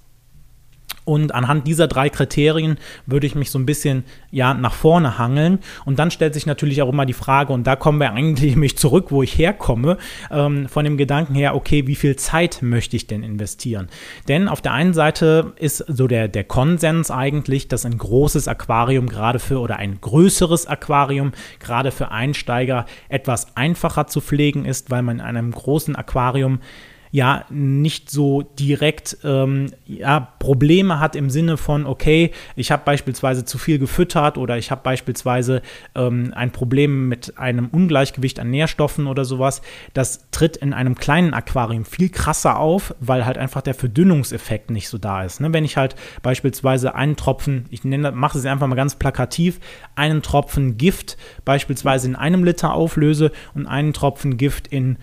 Und 1.06 1.32
anhand 1.32 1.68
dieser 1.68 1.86
drei 1.86 2.10
Kriterien 2.10 2.78
würde 3.06 3.28
ich 3.28 3.36
mich 3.36 3.52
so 3.52 3.60
ein 3.60 3.64
bisschen 3.64 4.04
ja 4.32 4.52
nach 4.54 4.74
vorne 4.74 5.18
hangeln. 5.18 5.60
Und 5.84 6.00
dann 6.00 6.10
stellt 6.10 6.34
sich 6.34 6.46
natürlich 6.46 6.82
auch 6.82 6.88
immer 6.88 7.06
die 7.06 7.12
Frage, 7.12 7.52
und 7.52 7.64
da 7.66 7.76
kommen 7.76 8.00
wir 8.00 8.12
eigentlich 8.16 8.56
mich 8.56 8.76
zurück, 8.76 9.06
wo 9.10 9.22
ich 9.22 9.38
herkomme, 9.38 9.98
ähm, 10.30 10.68
von 10.68 10.84
dem 10.84 10.96
Gedanken 10.96 11.36
her, 11.36 11.54
okay, 11.54 11.86
wie 11.86 11.94
viel 11.94 12.16
Zeit 12.16 12.58
möchte 12.60 12.96
ich 12.96 13.06
denn 13.06 13.22
investieren? 13.22 13.88
Denn 14.26 14.48
auf 14.48 14.60
der 14.60 14.72
einen 14.72 14.94
Seite 14.94 15.52
ist 15.56 15.78
so 15.86 16.08
der, 16.08 16.26
der 16.26 16.42
Konsens 16.42 17.12
eigentlich, 17.12 17.68
dass 17.68 17.86
ein 17.86 17.96
großes 17.96 18.48
Aquarium 18.48 19.08
gerade 19.08 19.38
für 19.38 19.60
oder 19.60 19.76
ein 19.76 20.00
größeres 20.00 20.66
Aquarium 20.66 21.32
gerade 21.60 21.92
für 21.92 22.10
Einsteiger 22.10 22.84
etwas 23.08 23.56
einfacher 23.56 24.08
zu 24.08 24.20
pflegen 24.20 24.64
ist, 24.64 24.90
weil 24.90 25.02
man 25.02 25.20
in 25.20 25.24
einem 25.24 25.52
großen 25.52 25.94
Aquarium 25.94 26.58
ja 27.10 27.44
nicht 27.50 28.10
so 28.10 28.42
direkt 28.42 29.18
ähm, 29.24 29.70
ja, 29.86 30.20
Probleme 30.38 31.00
hat 31.00 31.16
im 31.16 31.30
Sinne 31.30 31.56
von, 31.56 31.86
okay, 31.86 32.32
ich 32.56 32.70
habe 32.70 32.82
beispielsweise 32.84 33.44
zu 33.44 33.58
viel 33.58 33.78
gefüttert 33.78 34.38
oder 34.38 34.58
ich 34.58 34.70
habe 34.70 34.82
beispielsweise 34.82 35.62
ähm, 35.94 36.32
ein 36.34 36.50
Problem 36.52 37.08
mit 37.08 37.38
einem 37.38 37.68
Ungleichgewicht 37.68 38.40
an 38.40 38.50
Nährstoffen 38.50 39.06
oder 39.06 39.24
sowas. 39.24 39.62
Das 39.94 40.30
tritt 40.30 40.56
in 40.56 40.72
einem 40.72 40.94
kleinen 40.94 41.34
Aquarium 41.34 41.84
viel 41.84 42.08
krasser 42.08 42.58
auf, 42.58 42.94
weil 43.00 43.24
halt 43.24 43.38
einfach 43.38 43.62
der 43.62 43.74
Verdünnungseffekt 43.74 44.70
nicht 44.70 44.88
so 44.88 44.98
da 44.98 45.24
ist. 45.24 45.40
Ne? 45.40 45.52
Wenn 45.52 45.64
ich 45.64 45.76
halt 45.76 45.96
beispielsweise 46.22 46.94
einen 46.94 47.16
Tropfen, 47.16 47.66
ich 47.70 47.84
mache 47.84 48.38
es 48.38 48.46
einfach 48.46 48.66
mal 48.66 48.74
ganz 48.74 48.96
plakativ, 48.96 49.60
einen 49.94 50.22
Tropfen 50.22 50.76
Gift 50.76 51.16
beispielsweise 51.44 52.08
in 52.08 52.16
einem 52.16 52.44
Liter 52.44 52.72
auflöse 52.72 53.32
und 53.54 53.66
einen 53.66 53.92
Tropfen 53.92 54.36
Gift 54.36 54.68
in 54.68 54.98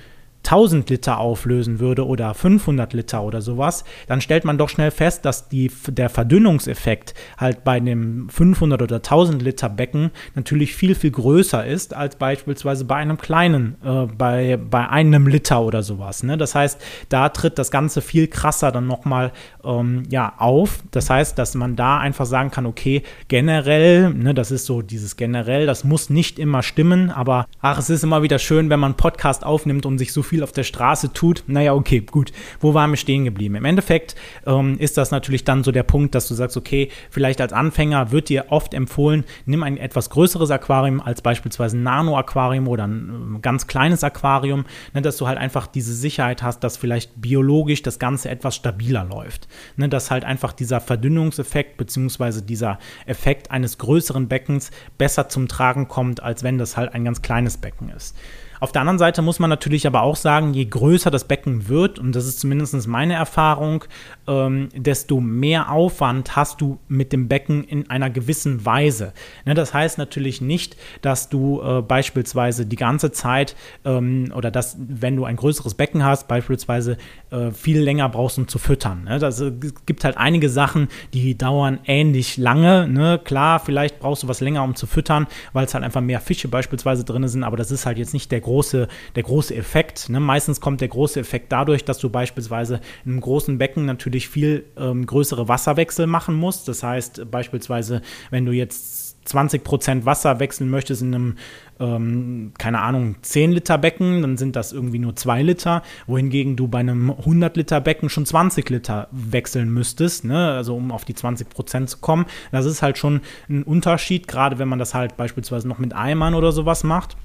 1000 0.45 0.89
Liter 0.89 1.19
auflösen 1.19 1.79
würde 1.79 2.05
oder 2.05 2.33
500 2.33 2.93
Liter 2.93 3.23
oder 3.23 3.41
sowas, 3.41 3.83
dann 4.07 4.21
stellt 4.21 4.45
man 4.45 4.57
doch 4.57 4.69
schnell 4.69 4.91
fest, 4.91 5.25
dass 5.25 5.47
die, 5.49 5.71
der 5.87 6.09
Verdünnungseffekt 6.09 7.13
halt 7.37 7.63
bei 7.63 7.73
einem 7.73 8.29
500 8.29 8.81
oder 8.81 8.97
1000 8.97 9.41
Liter 9.41 9.69
Becken 9.69 10.11
natürlich 10.35 10.75
viel, 10.75 10.95
viel 10.95 11.11
größer 11.11 11.65
ist 11.65 11.93
als 11.93 12.17
beispielsweise 12.17 12.85
bei 12.85 12.95
einem 12.95 13.17
kleinen, 13.17 13.77
äh, 13.83 14.05
bei, 14.05 14.57
bei 14.57 14.89
einem 14.89 15.27
Liter 15.27 15.61
oder 15.61 15.81
sowas. 15.81 16.23
Ne? 16.23 16.37
Das 16.37 16.55
heißt, 16.55 16.79
da 17.09 17.29
tritt 17.29 17.57
das 17.57 17.71
Ganze 17.71 18.01
viel 18.01 18.27
krasser 18.27 18.71
dann 18.71 18.87
nochmal 18.87 19.31
ähm, 19.63 20.03
ja, 20.09 20.33
auf. 20.37 20.79
Das 20.91 21.09
heißt, 21.09 21.37
dass 21.37 21.55
man 21.55 21.75
da 21.75 21.99
einfach 21.99 22.25
sagen 22.25 22.51
kann, 22.51 22.65
okay, 22.65 23.03
generell, 23.27 24.13
ne, 24.13 24.33
das 24.33 24.51
ist 24.51 24.65
so 24.65 24.81
dieses 24.81 25.15
generell, 25.15 25.65
das 25.65 25.83
muss 25.83 26.09
nicht 26.09 26.39
immer 26.39 26.63
stimmen, 26.63 27.09
aber 27.09 27.47
ach, 27.61 27.79
es 27.79 27.89
ist 27.89 28.03
immer 28.03 28.23
wieder 28.23 28.39
schön, 28.39 28.69
wenn 28.69 28.79
man 28.79 28.91
einen 28.91 28.97
Podcast 28.97 29.45
aufnimmt 29.45 29.85
und 29.85 29.97
sich 29.97 30.11
so 30.11 30.23
viel 30.23 30.32
viel 30.33 30.41
auf 30.41 30.51
der 30.51 30.63
Straße 30.63 31.13
tut, 31.13 31.43
naja, 31.45 31.75
okay, 31.75 31.99
gut, 31.99 32.31
wo 32.59 32.73
waren 32.73 32.89
wir 32.89 32.97
stehen 32.97 33.23
geblieben? 33.23 33.53
Im 33.53 33.65
Endeffekt 33.65 34.15
ähm, 34.47 34.79
ist 34.79 34.97
das 34.97 35.11
natürlich 35.11 35.43
dann 35.43 35.63
so 35.63 35.71
der 35.71 35.83
Punkt, 35.83 36.15
dass 36.15 36.27
du 36.27 36.33
sagst, 36.33 36.57
okay, 36.57 36.89
vielleicht 37.11 37.39
als 37.39 37.53
Anfänger 37.53 38.11
wird 38.11 38.29
dir 38.29 38.45
oft 38.49 38.73
empfohlen, 38.73 39.25
nimm 39.45 39.61
ein 39.61 39.77
etwas 39.77 40.09
größeres 40.09 40.49
Aquarium 40.49 41.01
als 41.01 41.21
beispielsweise 41.21 41.77
ein 41.77 41.83
Nano-Aquarium 41.83 42.67
oder 42.67 42.87
ein 42.87 43.35
äh, 43.35 43.39
ganz 43.41 43.67
kleines 43.67 44.03
Aquarium, 44.03 44.65
ne, 44.95 45.03
dass 45.03 45.17
du 45.17 45.27
halt 45.27 45.37
einfach 45.37 45.67
diese 45.67 45.93
Sicherheit 45.93 46.41
hast, 46.41 46.63
dass 46.63 46.77
vielleicht 46.77 47.11
biologisch 47.21 47.83
das 47.83 47.99
Ganze 47.99 48.31
etwas 48.31 48.55
stabiler 48.55 49.03
läuft. 49.03 49.47
Ne, 49.75 49.87
dass 49.87 50.09
halt 50.09 50.25
einfach 50.25 50.51
dieser 50.51 50.81
Verdünnungseffekt 50.81 51.77
bzw. 51.77 52.41
dieser 52.41 52.79
Effekt 53.05 53.51
eines 53.51 53.77
größeren 53.77 54.27
Beckens 54.27 54.71
besser 54.97 55.29
zum 55.29 55.47
Tragen 55.47 55.87
kommt, 55.87 56.23
als 56.23 56.41
wenn 56.41 56.57
das 56.57 56.75
halt 56.75 56.91
ein 56.95 57.05
ganz 57.05 57.21
kleines 57.21 57.57
Becken 57.57 57.89
ist. 57.89 58.15
Auf 58.63 58.71
der 58.71 58.79
anderen 58.79 58.97
Seite 58.97 59.21
muss 59.21 59.39
man 59.39 59.49
natürlich 59.49 59.85
aber 59.87 60.03
auch 60.03 60.15
sagen, 60.15 60.53
je 60.53 60.63
größer 60.63 61.11
das 61.11 61.25
Becken 61.25 61.67
wird, 61.67 61.99
und 61.99 62.15
das 62.15 62.25
ist 62.25 62.39
zumindest 62.39 62.87
meine 62.87 63.13
Erfahrung, 63.13 63.83
ähm, 64.27 64.69
desto 64.75 65.19
mehr 65.19 65.71
Aufwand 65.71 66.35
hast 66.35 66.61
du 66.61 66.79
mit 66.87 67.13
dem 67.13 67.27
Becken 67.27 67.63
in 67.63 67.89
einer 67.89 68.09
gewissen 68.09 68.65
Weise. 68.65 69.13
Ne, 69.45 69.53
das 69.53 69.73
heißt 69.73 69.97
natürlich 69.97 70.41
nicht, 70.41 70.77
dass 71.01 71.29
du 71.29 71.61
äh, 71.61 71.81
beispielsweise 71.81 72.65
die 72.65 72.75
ganze 72.75 73.11
Zeit 73.11 73.55
ähm, 73.85 74.31
oder 74.35 74.51
dass, 74.51 74.77
wenn 74.79 75.15
du 75.15 75.25
ein 75.25 75.35
größeres 75.35 75.73
Becken 75.75 76.03
hast, 76.03 76.27
beispielsweise 76.27 76.97
äh, 77.31 77.51
viel 77.51 77.79
länger 77.79 78.09
brauchst, 78.09 78.37
um 78.37 78.47
zu 78.47 78.59
füttern. 78.59 79.05
Ne? 79.05 79.19
Das, 79.19 79.39
äh, 79.41 79.51
es 79.63 79.85
gibt 79.85 80.03
halt 80.03 80.17
einige 80.17 80.49
Sachen, 80.49 80.87
die 81.13 81.37
dauern 81.37 81.79
ähnlich 81.85 82.37
lange. 82.37 82.87
Ne? 82.87 83.19
Klar, 83.23 83.59
vielleicht 83.59 83.99
brauchst 83.99 84.23
du 84.23 84.27
was 84.27 84.41
länger, 84.41 84.63
um 84.63 84.75
zu 84.75 84.87
füttern, 84.87 85.27
weil 85.51 85.65
es 85.65 85.73
halt 85.73 85.83
einfach 85.83 86.01
mehr 86.01 86.19
Fische 86.19 86.47
beispielsweise 86.47 87.03
drin 87.03 87.27
sind, 87.27 87.43
aber 87.43 87.57
das 87.57 87.71
ist 87.71 87.85
halt 87.85 87.97
jetzt 87.97 88.13
nicht 88.13 88.31
der 88.31 88.41
große, 88.41 88.87
der 89.15 89.23
große 89.23 89.55
Effekt. 89.55 90.09
Ne? 90.09 90.19
Meistens 90.19 90.61
kommt 90.61 90.81
der 90.81 90.87
große 90.87 91.19
Effekt 91.19 91.51
dadurch, 91.51 91.85
dass 91.85 91.97
du 91.97 92.09
beispielsweise 92.09 92.79
in 93.05 93.11
einem 93.11 93.21
großen 93.21 93.57
Becken 93.57 93.85
natürlich 93.85 94.12
natürlich 94.13 94.29
viel 94.29 94.65
ähm, 94.77 95.05
größere 95.05 95.47
Wasserwechsel 95.47 96.05
machen 96.05 96.35
musst. 96.35 96.67
Das 96.67 96.83
heißt 96.83 97.31
beispielsweise, 97.31 98.01
wenn 98.29 98.45
du 98.45 98.51
jetzt 98.51 99.27
20 99.27 99.63
Prozent 99.63 100.05
Wasser 100.05 100.39
wechseln 100.39 100.69
möchtest 100.69 101.01
in 101.01 101.15
einem, 101.15 101.35
ähm, 101.79 102.51
keine 102.59 102.81
Ahnung, 102.81 103.15
10 103.21 103.53
Liter 103.53 103.77
Becken, 103.79 104.21
dann 104.21 104.37
sind 104.37 104.55
das 104.55 104.71
irgendwie 104.71 104.99
nur 104.99 105.15
2 105.15 105.41
Liter, 105.41 105.81
wohingegen 106.05 106.55
du 106.55 106.67
bei 106.67 106.79
einem 106.79 107.09
100 107.09 107.57
Liter 107.57 107.81
Becken 107.81 108.09
schon 108.09 108.25
20 108.25 108.69
Liter 108.69 109.07
wechseln 109.11 109.73
müsstest, 109.73 110.25
ne? 110.25 110.51
also 110.51 110.75
um 110.75 110.91
auf 110.91 111.05
die 111.05 111.15
20 111.15 111.49
Prozent 111.49 111.89
zu 111.89 111.97
kommen. 111.99 112.25
Das 112.51 112.65
ist 112.65 112.83
halt 112.83 112.97
schon 112.97 113.21
ein 113.49 113.63
Unterschied, 113.63 114.27
gerade 114.27 114.59
wenn 114.59 114.67
man 114.67 114.79
das 114.79 114.93
halt 114.93 115.17
beispielsweise 115.17 115.67
noch 115.67 115.79
mit 115.79 115.93
Eimern 115.93 116.35
oder 116.35 116.51
sowas 116.51 116.83
macht. 116.83 117.15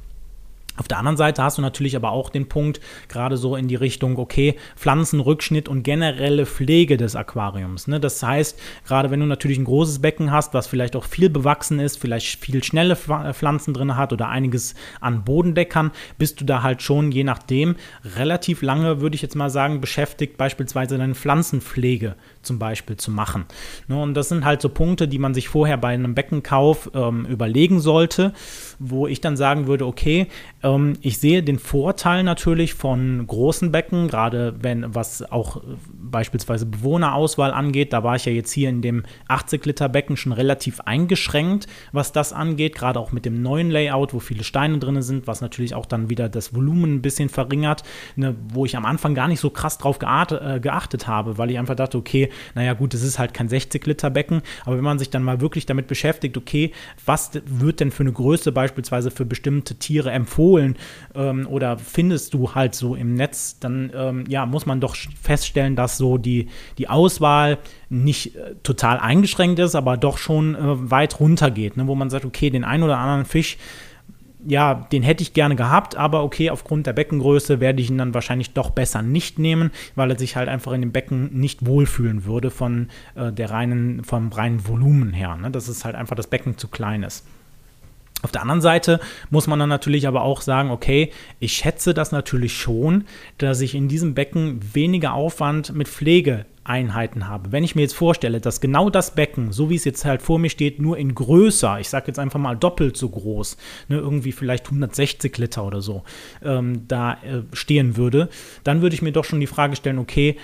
Auf 0.79 0.87
der 0.87 0.99
anderen 0.99 1.17
Seite 1.17 1.43
hast 1.43 1.59
du 1.59 1.63
natürlich 1.63 1.97
aber 1.97 2.13
auch 2.13 2.31
den 2.31 2.49
Punkt, 2.49 2.81
gerade 3.09 3.37
so 3.37 3.57
in 3.57 3.67
die 3.67 3.75
Richtung, 3.75 4.17
okay, 4.17 4.55
Pflanzenrückschnitt 4.77 5.69
und 5.69 5.83
generelle 5.83 6.47
Pflege 6.47 6.97
des 6.97 7.17
Aquariums. 7.17 7.89
Ne? 7.89 7.99
Das 7.99 8.23
heißt, 8.23 8.59
gerade 8.87 9.11
wenn 9.11 9.19
du 9.19 9.27
natürlich 9.27 9.59
ein 9.59 9.65
großes 9.65 10.01
Becken 10.01 10.31
hast, 10.31 10.55
was 10.55 10.69
vielleicht 10.69 10.95
auch 10.95 11.05
viel 11.05 11.31
bewachsen 11.31 11.81
ist, 11.81 11.99
vielleicht 11.99 12.39
viel 12.39 12.63
schnelle 12.63 12.97
äh, 13.09 13.35
Pflanzen 13.35 13.75
drin 13.75 13.97
hat 13.97 14.13
oder 14.13 14.29
einiges 14.29 14.77
an 15.01 15.25
Bodendeckern, 15.25 15.91
bist 16.17 16.41
du 16.41 16.45
da 16.45 16.63
halt 16.63 16.81
schon, 16.81 17.11
je 17.11 17.25
nachdem, 17.25 17.75
relativ 18.17 18.63
lange, 18.63 19.01
würde 19.01 19.17
ich 19.17 19.23
jetzt 19.23 19.35
mal 19.35 19.51
sagen, 19.51 19.81
beschäftigt, 19.81 20.37
beispielsweise 20.37 20.97
deine 20.97 21.17
Pflanzenpflege 21.17 22.15
zum 22.49 22.59
Beispiel 22.59 22.97
zu 22.97 23.13
machen. 23.13 23.45
Ne? 23.87 24.01
Und 24.01 24.15
das 24.15 24.29
sind 24.29 24.45
halt 24.45 24.61
so 24.61 24.69
Punkte, 24.69 25.07
die 25.07 25.19
man 25.19 25.35
sich 25.35 25.49
vorher 25.49 25.77
bei 25.77 25.91
einem 25.91 26.15
Beckenkauf 26.15 26.91
ähm, 26.95 27.27
überlegen 27.27 27.79
sollte, 27.79 28.33
wo 28.81 29.07
ich 29.07 29.21
dann 29.21 29.37
sagen 29.37 29.69
würde, 29.69 29.87
okay, 29.87 30.27
ähm, 30.63 30.95
ich 31.03 31.19
sehe 31.19 31.43
den 31.45 31.59
Vorteil 31.61 32.25
natürlich 32.25 32.75
von 32.75 33.27
großen 33.27 33.71
Becken, 33.71 34.09
gerade 34.09 34.55
wenn 34.61 34.95
was 34.95 35.31
auch 35.31 35.63
beispielsweise 35.87 36.67
Bewohnerauswahl 36.67 37.53
angeht. 37.53 37.93
Da 37.93 38.03
war 38.03 38.17
ich 38.17 38.25
ja 38.25 38.33
jetzt 38.33 38.51
hier 38.51 38.71
in 38.71 38.83
dem 38.83 39.05
80 39.29 39.65
Liter 39.67 39.89
Becken 39.89 40.17
schon 40.17 40.33
relativ 40.33 40.81
eingeschränkt, 40.81 41.67
was 41.93 42.13
das 42.13 42.33
angeht, 42.33 42.75
gerade 42.75 42.99
auch 42.99 43.13
mit 43.13 43.27
dem 43.27 43.43
neuen 43.43 43.71
Layout, 43.71 44.15
wo 44.15 44.21
viele 44.21 44.43
Steine 44.43 44.79
drin 44.79 45.03
sind, 45.03 45.27
was 45.27 45.43
natürlich 45.43 45.75
auch 45.75 45.87
dann 45.87 46.09
wieder 46.09 46.29
das 46.29 46.55
Volumen 46.55 46.95
ein 46.95 47.03
bisschen 47.03 47.29
verringert, 47.29 47.83
ne, 48.17 48.35
wo 48.49 48.65
ich 48.65 48.77
am 48.77 48.87
Anfang 48.87 49.15
gar 49.15 49.29
nicht 49.29 49.41
so 49.41 49.51
krass 49.51 49.77
drauf 49.77 49.99
äh, 50.01 50.61
geachtet 50.61 51.07
habe, 51.07 51.37
weil 51.37 51.51
ich 51.51 51.59
einfach 51.59 51.77
dachte, 51.77 51.99
okay, 51.99 52.31
naja 52.55 52.75
gut, 52.75 52.95
es 52.95 53.03
ist 53.03 53.19
halt 53.19 53.35
kein 53.35 53.49
60 53.49 53.87
Liter 53.87 54.11
Becken, 54.11 54.43
aber 54.65 54.77
wenn 54.77 54.85
man 54.85 54.99
sich 54.99 55.11
dann 55.11 55.23
mal 55.23 55.41
wirklich 55.41 55.67
damit 55.67 55.87
beschäftigt, 55.87 56.37
okay, 56.37 56.73
was 57.05 57.31
wird 57.47 57.81
denn 57.81 57.91
für 57.91 58.03
eine 58.03 58.13
Größe 58.13 58.53
beispielsweise 58.53 59.11
für 59.11 59.25
bestimmte 59.25 59.77
Tiere 59.77 60.11
empfohlen 60.11 60.77
ähm, 61.15 61.47
oder 61.47 61.79
findest 61.79 62.35
du 62.35 62.55
halt 62.55 62.75
so 62.75 62.95
im 62.95 63.15
Netz, 63.15 63.59
dann 63.59 63.93
ähm, 63.95 64.25
ja, 64.29 64.47
muss 64.47 64.67
man 64.67 64.81
doch 64.81 64.97
feststellen, 65.21 65.77
dass 65.77 65.99
so 65.99 66.19
die, 66.19 66.49
die 66.79 66.89
Auswahl 66.89 67.59
nicht 67.89 68.37
äh, 68.37 68.55
total 68.63 68.99
eingeschränkt 68.99 69.59
ist, 69.59 69.75
aber 69.75 69.97
doch 69.97 70.19
schon 70.19 70.55
äh, 70.55 70.91
weit 70.91 71.21
runter 71.21 71.51
geht, 71.51 71.77
ne? 71.77 71.87
wo 71.87 71.95
man 71.95 72.11
sagt, 72.11 72.25
okay, 72.25 72.51
den 72.51 72.65
einen 72.65 72.83
oder 72.83 72.99
anderen 72.99 73.25
Fisch 73.25 73.57
ja, 74.49 74.87
den 74.91 75.03
hätte 75.03 75.23
ich 75.23 75.35
gerne 75.35 75.57
gehabt, 75.57 75.95
aber 75.97 76.25
okay, 76.25 76.49
aufgrund 76.49 76.87
der 76.87 76.95
Beckengröße 76.95 77.61
werde 77.61 77.83
ich 77.83 77.91
ihn 77.91 77.99
dann 77.99 78.15
wahrscheinlich 78.15 78.55
doch 78.55 78.71
besser 78.71 79.03
nicht 79.03 79.39
nehmen, 79.39 79.71
weil 79.95 80.11
er 80.11 80.19
sich 80.19 80.37
halt 80.37 80.49
einfach 80.49 80.73
in 80.73 80.81
dem 80.81 80.91
Becken 80.91 81.39
nicht 81.39 81.67
wohlfühlen 81.67 82.25
würde 82.25 82.51
von 82.51 82.89
äh, 83.15 83.31
der 83.31 83.51
reinen, 83.51 84.05
vom 84.05 84.33
reinen 84.33 84.67
Volumen 84.67 85.13
her. 85.13 85.37
Ne? 85.37 85.51
Dass 85.51 85.69
es 85.69 85.85
halt 85.85 85.95
einfach 85.95 86.17
das 86.17 86.29
Becken 86.29 86.57
zu 86.57 86.69
klein 86.69 87.03
ist. 87.03 87.27
Auf 88.23 88.33
der 88.33 88.43
anderen 88.43 88.61
Seite 88.61 88.99
muss 89.31 89.47
man 89.47 89.61
dann 89.61 89.69
natürlich 89.69 90.09
aber 90.09 90.23
auch 90.23 90.41
sagen, 90.41 90.71
okay, 90.71 91.13
ich 91.39 91.53
schätze 91.53 91.95
das 91.95 92.11
natürlich 92.11 92.57
schon, 92.57 93.05
dass 93.39 93.61
ich 93.61 93.77
in 93.77 93.87
diesem 93.87 94.15
Becken 94.15 94.61
weniger 94.75 95.13
Aufwand 95.13 95.73
mit 95.73 95.87
Pflegeeinheiten 95.87 97.29
habe. 97.29 97.53
Wenn 97.53 97.63
ich 97.63 97.77
mir 97.77 97.83
jetzt 97.83 97.95
vorstelle, 97.95 98.41
dass 98.41 98.61
genau 98.61 98.91
das 98.91 99.15
Becken, 99.15 99.53
so 99.53 99.71
wie 99.71 99.77
es 99.77 99.85
jetzt 99.85 100.05
halt 100.05 100.21
vor 100.21 100.41
mir 100.41 100.51
steht, 100.51 100.81
nur 100.81 100.99
in 100.99 101.15
größer, 101.15 101.79
ich 101.79 101.89
sage 101.89 102.09
jetzt 102.09 102.19
einfach 102.19 102.41
mal 102.41 102.57
doppelt 102.57 102.97
so 102.97 103.09
groß, 103.09 103.57
ne, 103.87 103.99
irgendwie 103.99 104.33
vielleicht 104.33 104.67
160 104.67 105.39
Liter 105.39 105.65
oder 105.65 105.81
so, 105.81 106.03
ähm, 106.43 106.89
da 106.89 107.13
äh, 107.13 107.43
stehen 107.53 107.97
würde, 107.97 108.31
dann 108.65 108.83
würde 108.83 108.95
ich 108.95 109.03
mir 109.03 109.13
doch 109.13 109.25
schon 109.25 109.39
die 109.39 109.47
Frage 109.47 109.77
stellen, 109.77 110.01
okay, 110.01 110.37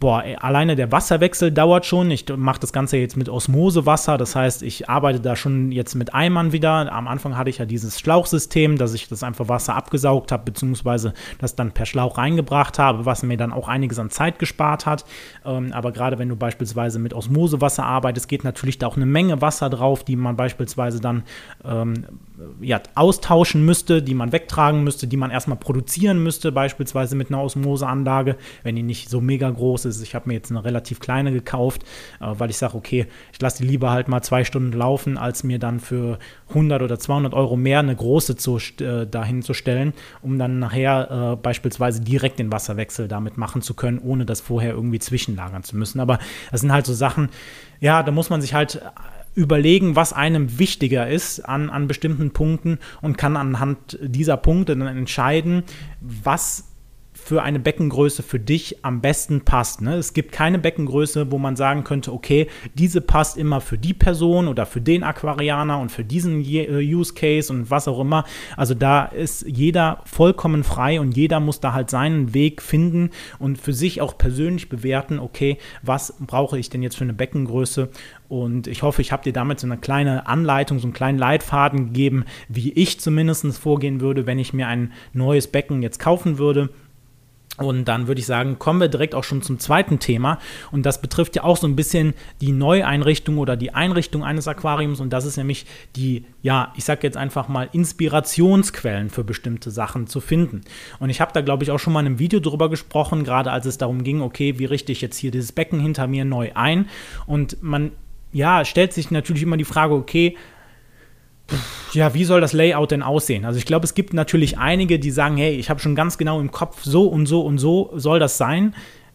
boah, 0.00 0.22
alleine 0.38 0.76
der 0.76 0.92
Wasserwechsel 0.92 1.50
dauert 1.50 1.86
schon. 1.86 2.10
Ich 2.10 2.24
mache 2.36 2.60
das 2.60 2.72
Ganze 2.72 2.98
jetzt 2.98 3.16
mit 3.16 3.28
Osmosewasser, 3.28 4.16
das 4.16 4.36
heißt, 4.36 4.62
ich 4.62 4.88
arbeite 4.88 5.20
da 5.20 5.34
schon 5.34 5.72
jetzt 5.72 5.94
mit 5.94 6.14
Eimern 6.14 6.52
wieder. 6.52 6.92
Am 6.92 7.08
Anfang 7.08 7.36
hatte 7.36 7.50
ich 7.50 7.58
ja 7.58 7.64
dieses 7.64 7.98
Schlauchsystem, 7.98 8.78
dass 8.78 8.94
ich 8.94 9.08
das 9.08 9.22
einfach 9.22 9.48
Wasser 9.48 9.74
abgesaugt 9.74 10.30
habe, 10.32 10.44
beziehungsweise 10.44 11.14
das 11.38 11.56
dann 11.56 11.72
per 11.72 11.86
Schlauch 11.86 12.18
reingebracht 12.18 12.78
habe, 12.78 13.06
was 13.06 13.22
mir 13.22 13.36
dann 13.36 13.52
auch 13.52 13.68
einiges 13.68 13.98
an 13.98 14.10
Zeit 14.10 14.38
gespart 14.38 14.86
hat. 14.86 15.04
Ähm, 15.44 15.72
aber 15.72 15.92
gerade 15.92 16.18
wenn 16.18 16.28
du 16.28 16.36
beispielsweise 16.36 16.98
mit 16.98 17.14
Osmosewasser 17.14 17.84
arbeitest, 17.84 18.28
geht 18.28 18.44
natürlich 18.44 18.78
da 18.78 18.86
auch 18.86 18.96
eine 18.96 19.06
Menge 19.06 19.40
Wasser 19.40 19.70
drauf, 19.70 20.04
die 20.04 20.16
man 20.16 20.36
beispielsweise 20.36 21.00
dann 21.00 21.24
ähm, 21.64 22.04
ja, 22.60 22.80
austauschen 22.94 23.64
müsste, 23.64 24.02
die 24.02 24.14
man 24.14 24.32
wegtragen 24.32 24.84
müsste, 24.84 25.06
die 25.06 25.16
man 25.16 25.30
erstmal 25.30 25.58
produzieren 25.58 26.22
müsste, 26.22 26.52
beispielsweise 26.52 27.16
mit 27.16 27.28
einer 27.28 27.42
Osmoseanlage, 27.42 28.36
wenn 28.62 28.76
die 28.76 28.82
nicht 28.82 29.08
so 29.08 29.20
mega 29.20 29.50
groß 29.50 29.86
ist. 29.86 30.02
Ich 30.02 30.14
habe 30.14 30.28
mir 30.28 30.34
jetzt 30.34 30.50
eine 30.50 30.64
relativ 30.64 31.00
kleine 31.00 31.32
gekauft, 31.32 31.82
äh, 32.20 32.26
weil 32.38 32.50
ich 32.50 32.58
sage, 32.58 32.76
okay, 32.76 33.06
ich 33.32 33.40
lasse 33.40 33.62
die 33.62 33.68
lieber 33.68 33.90
halt 33.90 34.08
mal 34.08 34.22
zwei 34.22 34.44
Stunden 34.44 34.72
laufen, 34.72 35.18
als 35.18 35.44
mir 35.44 35.58
dann 35.58 35.80
für 35.80 36.18
100 36.50 36.82
oder 36.82 36.98
200 36.98 37.34
Euro 37.34 37.56
mehr 37.56 37.80
eine 37.80 37.94
große 37.94 38.36
zu, 38.36 38.58
äh, 38.80 39.06
dahin 39.06 39.42
zu 39.42 39.54
stellen, 39.54 39.92
um 40.22 40.38
dann 40.38 40.58
nachher 40.58 41.32
äh, 41.32 41.36
beispielsweise 41.36 42.00
direkt 42.00 42.38
den 42.38 42.52
Wasserwechsel 42.52 43.08
damit 43.08 43.36
machen 43.36 43.62
zu 43.62 43.74
können, 43.74 43.98
ohne 43.98 44.24
das 44.24 44.40
vorher 44.40 44.72
irgendwie 44.72 44.98
zwischenlagern 44.98 45.62
zu 45.62 45.76
müssen. 45.76 46.00
Aber 46.00 46.18
das 46.50 46.60
sind 46.60 46.72
halt 46.72 46.86
so 46.86 46.94
Sachen, 46.94 47.28
ja, 47.80 48.02
da 48.02 48.10
muss 48.10 48.30
man 48.30 48.40
sich 48.40 48.54
halt 48.54 48.80
überlegen, 49.34 49.96
was 49.96 50.12
einem 50.12 50.58
wichtiger 50.58 51.08
ist 51.08 51.40
an, 51.40 51.70
an 51.70 51.88
bestimmten 51.88 52.30
Punkten 52.32 52.78
und 53.00 53.18
kann 53.18 53.36
anhand 53.36 53.98
dieser 54.02 54.36
Punkte 54.36 54.76
dann 54.76 54.88
entscheiden, 54.88 55.64
was 56.00 56.64
für 57.28 57.42
eine 57.42 57.58
Beckengröße 57.58 58.22
für 58.22 58.40
dich 58.40 58.82
am 58.84 59.02
besten 59.02 59.42
passt. 59.42 59.82
Ne? 59.82 59.96
Es 59.96 60.14
gibt 60.14 60.32
keine 60.32 60.58
Beckengröße, 60.58 61.30
wo 61.30 61.36
man 61.36 61.56
sagen 61.56 61.84
könnte, 61.84 62.10
okay, 62.10 62.46
diese 62.72 63.02
passt 63.02 63.36
immer 63.36 63.60
für 63.60 63.76
die 63.76 63.92
Person 63.92 64.48
oder 64.48 64.64
für 64.64 64.80
den 64.80 65.02
Aquarianer 65.02 65.78
und 65.78 65.92
für 65.92 66.04
diesen 66.04 66.42
äh, 66.42 66.80
Use 66.80 67.12
Case 67.12 67.52
und 67.52 67.70
was 67.70 67.86
auch 67.86 68.00
immer. 68.00 68.24
Also 68.56 68.72
da 68.72 69.04
ist 69.04 69.44
jeder 69.46 70.00
vollkommen 70.06 70.64
frei 70.64 71.00
und 71.00 71.18
jeder 71.18 71.38
muss 71.38 71.60
da 71.60 71.74
halt 71.74 71.90
seinen 71.90 72.32
Weg 72.32 72.62
finden 72.62 73.10
und 73.38 73.58
für 73.58 73.74
sich 73.74 74.00
auch 74.00 74.16
persönlich 74.16 74.70
bewerten, 74.70 75.18
okay, 75.18 75.58
was 75.82 76.14
brauche 76.20 76.58
ich 76.58 76.70
denn 76.70 76.82
jetzt 76.82 76.96
für 76.96 77.04
eine 77.04 77.12
Beckengröße 77.12 77.90
und 78.28 78.66
ich 78.66 78.82
hoffe, 78.82 79.00
ich 79.00 79.10
habe 79.10 79.24
dir 79.24 79.32
damit 79.32 79.58
so 79.58 79.66
eine 79.66 79.78
kleine 79.78 80.26
Anleitung, 80.26 80.78
so 80.78 80.86
einen 80.86 80.92
kleinen 80.92 81.18
Leitfaden 81.18 81.86
gegeben, 81.86 82.24
wie 82.48 82.72
ich 82.72 83.00
zumindest 83.00 83.58
vorgehen 83.58 84.00
würde, 84.00 84.26
wenn 84.26 84.38
ich 84.38 84.52
mir 84.52 84.68
ein 84.68 84.92
neues 85.12 85.46
Becken 85.46 85.82
jetzt 85.82 85.98
kaufen 85.98 86.38
würde. 86.38 86.68
Und 87.56 87.86
dann 87.86 88.06
würde 88.06 88.20
ich 88.20 88.26
sagen, 88.26 88.60
kommen 88.60 88.80
wir 88.80 88.86
direkt 88.86 89.16
auch 89.16 89.24
schon 89.24 89.42
zum 89.42 89.58
zweiten 89.58 89.98
Thema. 89.98 90.38
Und 90.70 90.86
das 90.86 91.00
betrifft 91.00 91.34
ja 91.34 91.42
auch 91.42 91.56
so 91.56 91.66
ein 91.66 91.74
bisschen 91.74 92.14
die 92.40 92.52
Neueinrichtung 92.52 93.38
oder 93.38 93.56
die 93.56 93.74
Einrichtung 93.74 94.22
eines 94.22 94.46
Aquariums. 94.46 95.00
Und 95.00 95.12
das 95.12 95.24
ist 95.24 95.38
nämlich 95.38 95.66
die, 95.96 96.24
ja, 96.40 96.72
ich 96.76 96.84
sage 96.84 97.00
jetzt 97.02 97.16
einfach 97.16 97.48
mal, 97.48 97.68
Inspirationsquellen 97.72 99.10
für 99.10 99.24
bestimmte 99.24 99.72
Sachen 99.72 100.06
zu 100.06 100.20
finden. 100.20 100.60
Und 101.00 101.10
ich 101.10 101.20
habe 101.20 101.32
da, 101.32 101.40
glaube 101.40 101.64
ich, 101.64 101.72
auch 101.72 101.78
schon 101.78 101.92
mal 101.92 102.00
in 102.00 102.06
einem 102.06 102.18
Video 102.20 102.38
drüber 102.38 102.70
gesprochen, 102.70 103.24
gerade 103.24 103.50
als 103.50 103.66
es 103.66 103.76
darum 103.76 104.04
ging, 104.04 104.20
okay, 104.20 104.60
wie 104.60 104.66
richte 104.66 104.92
ich 104.92 105.00
jetzt 105.00 105.16
hier 105.16 105.32
dieses 105.32 105.50
Becken 105.50 105.80
hinter 105.80 106.06
mir 106.06 106.24
neu 106.24 106.52
ein. 106.54 106.88
Und 107.26 107.60
man, 107.60 107.90
ja, 108.32 108.64
stellt 108.64 108.92
sich 108.92 109.10
natürlich 109.10 109.42
immer 109.42 109.56
die 109.56 109.64
Frage, 109.64 109.94
okay, 109.94 110.36
ja, 111.92 112.12
wie 112.12 112.24
soll 112.24 112.40
das 112.40 112.52
Layout 112.52 112.90
denn 112.90 113.02
aussehen? 113.02 113.44
Also 113.44 113.58
ich 113.58 113.64
glaube, 113.64 113.84
es 113.84 113.94
gibt 113.94 114.12
natürlich 114.12 114.58
einige, 114.58 114.98
die 114.98 115.10
sagen, 115.10 115.38
hey, 115.38 115.54
ich 115.54 115.70
habe 115.70 115.80
schon 115.80 115.94
ganz 115.94 116.18
genau 116.18 116.40
im 116.40 116.50
Kopf, 116.50 116.84
so 116.84 117.06
und 117.06 117.26
so 117.26 117.40
und 117.40 117.58
so 117.58 117.90
soll 117.94 118.18
das 118.18 118.36
sein. 118.36 118.74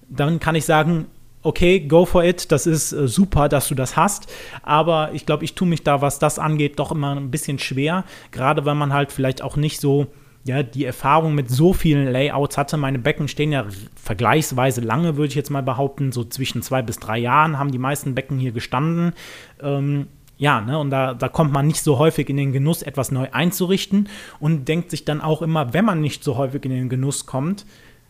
Dann 0.10 0.39
kann 0.39 0.56
ich 0.56 0.65
sagen, 0.65 1.06
okay, 1.43 1.82
go 1.82 2.06
for 2.06 2.23
it, 2.23 2.52
das 2.52 2.65
ist 2.65 2.91
äh, 2.93 3.08
super, 3.08 3.49
dass 3.49 3.67
du 3.67 3.76
das 3.76 3.95
hast. 3.95 4.32
Aber 4.63 5.12
ich 5.13 5.26
glaube, 5.26 5.43
ich 5.43 5.54
tue 5.54 5.67
mich 5.67 5.84
da, 5.84 6.02
was 6.02 6.17
das 6.17 6.39
angeht, 6.39 6.80
doch 6.80 6.91
immer 6.91 7.15
ein 7.15 7.32
bisschen 7.32 7.60
schwer. 7.60 8.06
Gerade 8.32 8.65
wenn 8.65 8.78
man 8.78 8.93
halt 8.93 9.12
vielleicht 9.12 9.41
auch 9.41 9.56
nicht 9.56 9.80
so 9.80 10.08
ja 10.45 10.63
die 10.63 10.86
Erfahrung 10.86 11.36
mit 11.36 11.49
so 11.49 11.73
vielen 11.73 12.12
Layouts 12.12 12.58
hatte. 12.58 12.77
Meine 12.77 12.99
Becken 12.99 13.27
stehen 13.27 13.51
ja 13.51 13.65
vergleichsweise 13.95 14.82
lange, 14.82 15.15
würde 15.15 15.29
ich 15.29 15.36
jetzt 15.36 15.49
mal 15.49 15.63
behaupten. 15.63 16.12
So 16.12 16.23
zwischen 16.23 16.62
zwei 16.62 16.82
bis 16.82 16.99
drei 16.99 17.17
Jahren 17.17 17.58
haben 17.58 17.71
die 17.71 17.77
meisten 17.77 18.15
Becken 18.15 18.39
hier 18.39 18.51
gestanden. 18.51 19.13
Ähm, 19.62 20.08
ja, 20.38 20.62
ne, 20.62 20.77
und 20.79 20.89
da, 20.89 21.13
da 21.13 21.29
kommt 21.29 21.53
man 21.53 21.67
nicht 21.67 21.82
so 21.82 21.99
häufig 21.99 22.27
in 22.27 22.38
den 22.38 22.51
Genuss, 22.51 22.82
etwas 22.82 23.12
neu 23.12 23.27
einzurichten 23.32 24.10
und 24.39 24.67
denkt 24.67 24.89
sich 24.91 25.06
dann 25.06 25.21
auch 25.21 25.41
immer, 25.41 25.73
wenn 25.73 25.86
man 25.86 26.01
nicht 26.01 26.23
so 26.23 26.38
häufig 26.38 26.65
in 26.65 26.71
den 26.71 26.89
Genuss 26.89 27.25
kommt, 27.25 27.65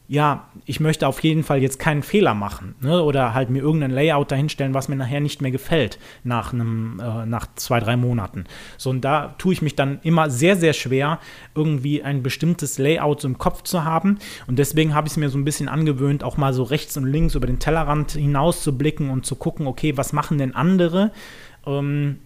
ja, 0.07 0.49
ich 0.65 0.79
möchte 0.79 1.07
auf 1.07 1.23
jeden 1.23 1.43
Fall 1.43 1.61
jetzt 1.61 1.79
keinen 1.79 2.03
Fehler 2.03 2.33
machen 2.33 2.75
ne? 2.81 3.01
oder 3.01 3.33
halt 3.33 3.49
mir 3.49 3.61
irgendein 3.61 3.91
Layout 3.91 4.31
dahinstellen, 4.31 4.73
was 4.73 4.89
mir 4.89 4.97
nachher 4.97 5.21
nicht 5.21 5.41
mehr 5.41 5.51
gefällt 5.51 5.97
nach 6.23 6.51
einem, 6.51 6.99
äh, 6.99 7.25
nach 7.25 7.47
zwei, 7.55 7.79
drei 7.79 7.95
Monaten. 7.95 8.43
So, 8.77 8.89
und 8.89 9.01
da 9.01 9.33
tue 9.37 9.53
ich 9.53 9.61
mich 9.61 9.75
dann 9.75 9.99
immer 10.03 10.29
sehr, 10.29 10.57
sehr 10.57 10.73
schwer, 10.73 11.19
irgendwie 11.55 12.03
ein 12.03 12.21
bestimmtes 12.21 12.77
Layout 12.77 13.21
so 13.21 13.29
im 13.29 13.37
Kopf 13.37 13.63
zu 13.63 13.85
haben. 13.85 14.19
Und 14.45 14.59
deswegen 14.59 14.93
habe 14.93 15.07
ich 15.07 15.13
es 15.13 15.17
mir 15.17 15.29
so 15.29 15.37
ein 15.37 15.45
bisschen 15.45 15.69
angewöhnt, 15.69 16.23
auch 16.23 16.35
mal 16.35 16.53
so 16.53 16.63
rechts 16.63 16.97
und 16.97 17.05
links 17.05 17.35
über 17.35 17.47
den 17.47 17.59
Tellerrand 17.59 18.11
hinaus 18.11 18.61
zu 18.61 18.77
blicken 18.77 19.09
und 19.09 19.25
zu 19.25 19.35
gucken, 19.35 19.67
okay, 19.67 19.95
was 19.95 20.11
machen 20.11 20.37
denn 20.37 20.53
andere? 20.53 21.11
Ähm, 21.65 22.19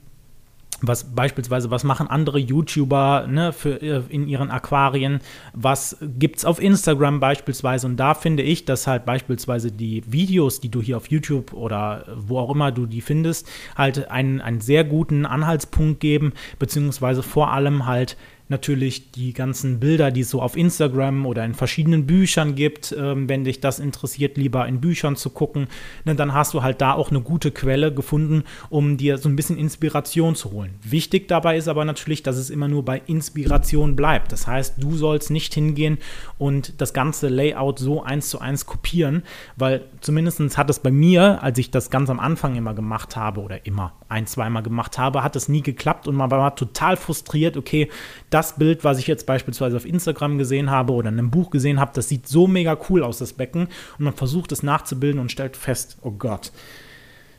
was 0.82 1.16
beispielsweise, 1.16 1.72
was 1.72 1.84
machen 1.84 2.08
andere 2.08 2.40
YouTuber 2.40 3.28
ne, 3.28 3.54
für, 3.54 3.82
äh, 3.82 4.04
in 4.10 4.28
ihren 4.28 4.52
Aquarien, 4.52 5.20
was 5.54 5.98
gibt 6.02 6.38
es 6.38 6.46
auf 6.46 6.62
Instagram 6.62 7.20
beispielsweise? 7.20 7.88
Und 7.88 7.98
da 7.98 8.14
finde 8.14 8.44
ich, 8.44 8.66
dass 8.66 8.88
halt 8.88 9.06
beispielsweise 9.06 9.72
die 9.72 10.04
Videos, 10.12 10.60
die 10.60 10.70
du 10.70 10.82
hier 10.82 10.98
auf 10.98 11.10
YouTube 11.10 11.54
oder 11.54 12.06
wo 12.16 12.38
auch 12.40 12.52
immer 12.52 12.72
du 12.72 12.86
die 12.86 13.02
findest, 13.02 13.50
halt 13.76 14.12
einen, 14.12 14.42
einen 14.42 14.62
sehr 14.62 14.84
guten 14.84 15.26
Anhaltspunkt 15.26 16.00
geben, 16.00 16.34
beziehungsweise 16.60 17.24
vor 17.24 17.52
allem 17.52 17.86
halt 17.86 18.18
natürlich 18.50 19.12
die 19.12 19.34
ganzen 19.34 19.80
Bilder, 19.80 20.12
die 20.12 20.22
es 20.22 20.30
so 20.30 20.42
auf 20.42 20.56
Instagram 20.56 21.26
oder 21.26 21.44
in 21.44 21.54
verschiedenen 21.54 22.06
Büchern 22.06 22.56
gibt, 22.56 22.96
ähm, 22.98 23.28
wenn 23.28 23.44
dich 23.44 23.60
das 23.60 23.80
interessiert, 23.80 24.38
lieber 24.38 24.68
in 24.68 24.80
Büchern 24.80 25.16
zu 25.16 25.30
gucken, 25.30 25.68
ne, 26.06 26.16
dann 26.16 26.34
hast 26.34 26.54
du 26.54 26.64
halt 26.64 26.82
da 26.82 26.94
auch 26.94 27.10
eine 27.10 27.22
gute 27.22 27.52
Quelle 27.52 27.94
gefunden, 27.94 28.44
um 28.70 28.98
dir 28.98 29.18
so 29.18 29.28
ein 29.30 29.36
bisschen 29.36 29.58
Inspiration 29.58 30.36
zu 30.36 30.52
holen. 30.52 30.76
Wichtig 30.84 31.28
dabei 31.28 31.58
ist 31.58 31.68
aber 31.68 31.86
natürlich, 31.86 32.24
dass 32.24 32.38
es 32.38 32.50
immer 32.50 32.68
nur 32.68 32.86
bei 32.86 33.02
Inspiration 33.08 33.96
bleibt. 33.96 34.32
Das 34.32 34.48
heißt, 34.48 34.76
du 34.78 34.96
sollst 34.96 35.30
nicht 35.30 35.54
hingehen 35.54 35.98
und 36.38 36.80
das 36.82 36.94
ganze 36.94 37.28
Layout 37.28 37.80
so 37.80 38.04
eins 38.04 38.30
zu 38.30 38.40
eins 38.40 38.66
kopieren, 38.66 39.24
weil 39.56 39.86
zumindest 40.02 40.58
hat 40.58 40.70
es 40.70 40.80
bei 40.80 40.92
mir, 40.92 41.42
als 41.42 41.58
ich 41.58 41.72
das 41.72 41.90
ganz 41.90 42.10
am 42.10 42.20
Anfang 42.20 42.56
immer 42.56 42.74
gemacht 42.74 43.16
habe 43.16 43.42
oder 43.42 43.66
immer 43.66 43.94
ein, 44.10 44.28
zweimal 44.28 44.64
gemacht 44.64 44.98
habe, 44.98 45.24
hat 45.24 45.36
es 45.36 45.50
nie 45.50 45.62
geklappt 45.62 46.08
und 46.08 46.16
man 46.16 46.30
war 46.32 46.56
total 46.56 46.96
frustriert, 46.96 47.58
okay, 47.58 47.90
das 48.30 48.37
Bild, 48.58 48.84
was 48.84 49.00
ich 49.00 49.08
jetzt 49.08 49.26
beispielsweise 49.26 49.78
auf 49.78 49.86
Instagram 49.86 50.38
gesehen 50.38 50.70
habe 50.70 50.94
oder 50.94 51.10
in 51.10 51.20
einem 51.20 51.32
Buch 51.32 51.50
gesehen 51.50 51.80
habe, 51.80 51.92
das 51.94 52.10
sieht 52.10 52.28
so 52.28 52.48
mega 52.48 52.78
cool 52.90 53.04
aus, 53.04 53.20
das 53.20 53.34
Becken. 53.34 53.68
Und 53.98 54.06
man 54.06 54.14
versucht 54.14 54.52
es 54.52 54.64
nachzubilden 54.64 55.20
und 55.20 55.32
stellt 55.32 55.58
fest, 55.58 55.98
oh 56.02 56.12
Gott. 56.12 56.52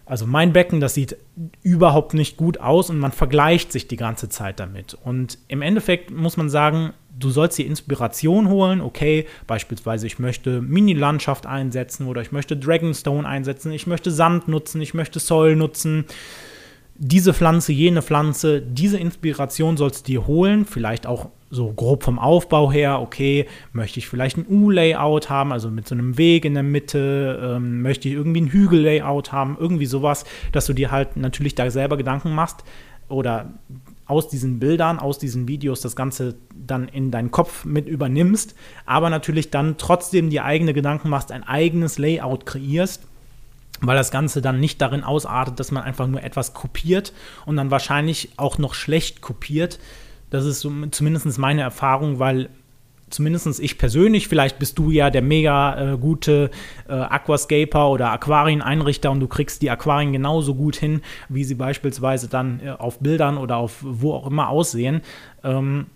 Also 0.07 0.27
mein 0.27 0.55
Becken, 0.55 0.81
das 0.81 0.95
sieht 0.95 1.17
überhaupt 1.63 2.15
nicht 2.15 2.39
gut 2.39 2.59
aus 2.61 2.89
und 2.89 2.99
man 2.99 3.13
vergleicht 3.13 3.73
sich 3.73 3.89
die 3.89 3.97
ganze 3.97 4.31
Zeit 4.31 4.59
damit. 4.59 4.97
Und 5.05 5.39
im 5.49 5.61
Endeffekt 5.61 6.11
muss 6.11 6.39
man 6.39 6.49
sagen, 6.49 6.95
du 7.19 7.31
sollst 7.31 7.59
dir 7.59 7.67
Inspiration 7.67 8.49
holen. 8.49 8.81
Okay, 8.81 9.27
beispielsweise 9.47 10.07
ich 10.07 10.19
möchte 10.19 10.63
Mini-Landschaft 10.63 11.47
einsetzen 11.47 12.07
oder 12.07 12.23
ich 12.23 12.33
möchte 12.33 12.57
Dragonstone 12.57 13.29
einsetzen, 13.29 13.71
ich 13.73 13.87
möchte 13.87 14.11
Sand 14.11 14.49
nutzen, 14.49 14.81
ich 14.81 14.95
möchte 14.95 15.19
Soil 15.19 15.57
nutzen 15.57 16.07
diese 16.99 17.33
Pflanze, 17.33 17.73
jene 17.73 18.03
Pflanze, 18.03 18.61
diese 18.61 18.99
Inspiration 18.99 19.77
sollst 19.77 20.07
du 20.07 20.13
dir 20.13 20.27
holen, 20.27 20.65
vielleicht 20.65 21.07
auch 21.07 21.31
so 21.51 21.73
grob 21.73 22.03
vom 22.03 22.19
Aufbau 22.19 22.71
her, 22.71 23.01
okay, 23.01 23.47
möchte 23.73 24.01
ich 24.01 24.09
vielleicht 24.09 24.37
ein 24.37 24.47
U-Layout 24.49 25.31
haben, 25.31 25.53
also 25.53 25.71
mit 25.71 25.89
so 25.89 25.95
einem 25.95 26.19
Weg 26.19 26.45
in 26.45 26.55
der 26.55 26.63
Mitte, 26.63 27.55
ähm, 27.57 27.83
möchte 27.83 28.09
ich 28.09 28.15
irgendwie 28.15 28.43
ein 28.43 28.49
Hügel-Layout 28.49 29.33
haben, 29.33 29.57
irgendwie 29.59 29.87
sowas, 29.87 30.25
dass 30.53 30.67
du 30.67 30.73
dir 30.73 30.91
halt 30.91 31.17
natürlich 31.17 31.55
da 31.55 31.71
selber 31.71 31.97
Gedanken 31.97 32.35
machst 32.35 32.65
oder 33.09 33.55
aus 34.07 34.29
diesen 34.29 34.59
Bildern, 34.59 34.99
aus 34.99 35.19
diesen 35.19 35.49
Videos 35.49 35.81
das 35.81 35.95
Ganze 35.95 36.35
dann 36.55 36.89
in 36.89 37.11
deinen 37.11 37.31
Kopf 37.31 37.65
mit 37.65 37.87
übernimmst, 37.87 38.55
aber 38.87 39.09
natürlich 39.09 39.51
dann 39.51 39.77
trotzdem 39.79 40.31
dir 40.31 40.45
eigene 40.45 40.75
Gedanken 40.75 41.09
machst, 41.09 41.31
ein 41.31 41.45
eigenes 41.45 41.99
Layout 41.99 42.45
kreierst 42.45 43.08
weil 43.81 43.97
das 43.97 44.11
Ganze 44.11 44.43
dann 44.43 44.61
nicht 44.61 44.81
darin 44.81 45.05
ausartet, 45.05 45.61
dass 45.61 45.71
man 45.71 45.83
einfach 45.83 46.07
nur 46.07 46.23
etwas 46.23 46.55
kopiert 46.55 47.13
und 47.47 47.57
dann 47.57 47.71
wahrscheinlich 47.71 48.31
auch 48.37 48.59
noch 48.59 48.75
schlecht 48.75 49.21
kopiert. 49.21 49.79
Das 50.31 50.45
ist 50.45 50.61
so 50.61 50.71
zumindest 50.91 51.39
meine 51.39 51.63
Erfahrung, 51.63 52.19
weil 52.19 52.51
zumindest 53.11 53.61
ich 53.61 53.79
persönlich, 53.79 54.29
vielleicht 54.29 54.59
bist 54.59 54.79
du 54.79 54.91
ja 54.91 55.11
der 55.11 55.23
mega 55.23 55.95
äh, 55.95 55.97
gute 55.97 56.51
äh, 56.89 56.93
Aquascaper 56.93 57.89
oder 57.89 58.11
Aquarieneinrichter 58.13 59.11
und 59.11 59.21
du 59.21 59.29
kriegst 59.29 59.63
die 59.63 59.71
Aquarien 59.71 60.13
genauso 60.13 60.55
gut 60.55 60.77
hin, 60.77 61.01
wie 61.29 61.45
sie 61.45 61.55
beispielsweise 61.55 62.29
dann 62.29 62.61
äh, 62.61 62.71
auf 62.71 62.99
Bildern 63.01 63.39
oder 63.39 63.57
auf 63.57 63.79
wo 63.81 64.13
auch 64.13 64.27
immer 64.27 64.49
aussehen. 64.49 65.03
Ähm, 65.43 65.87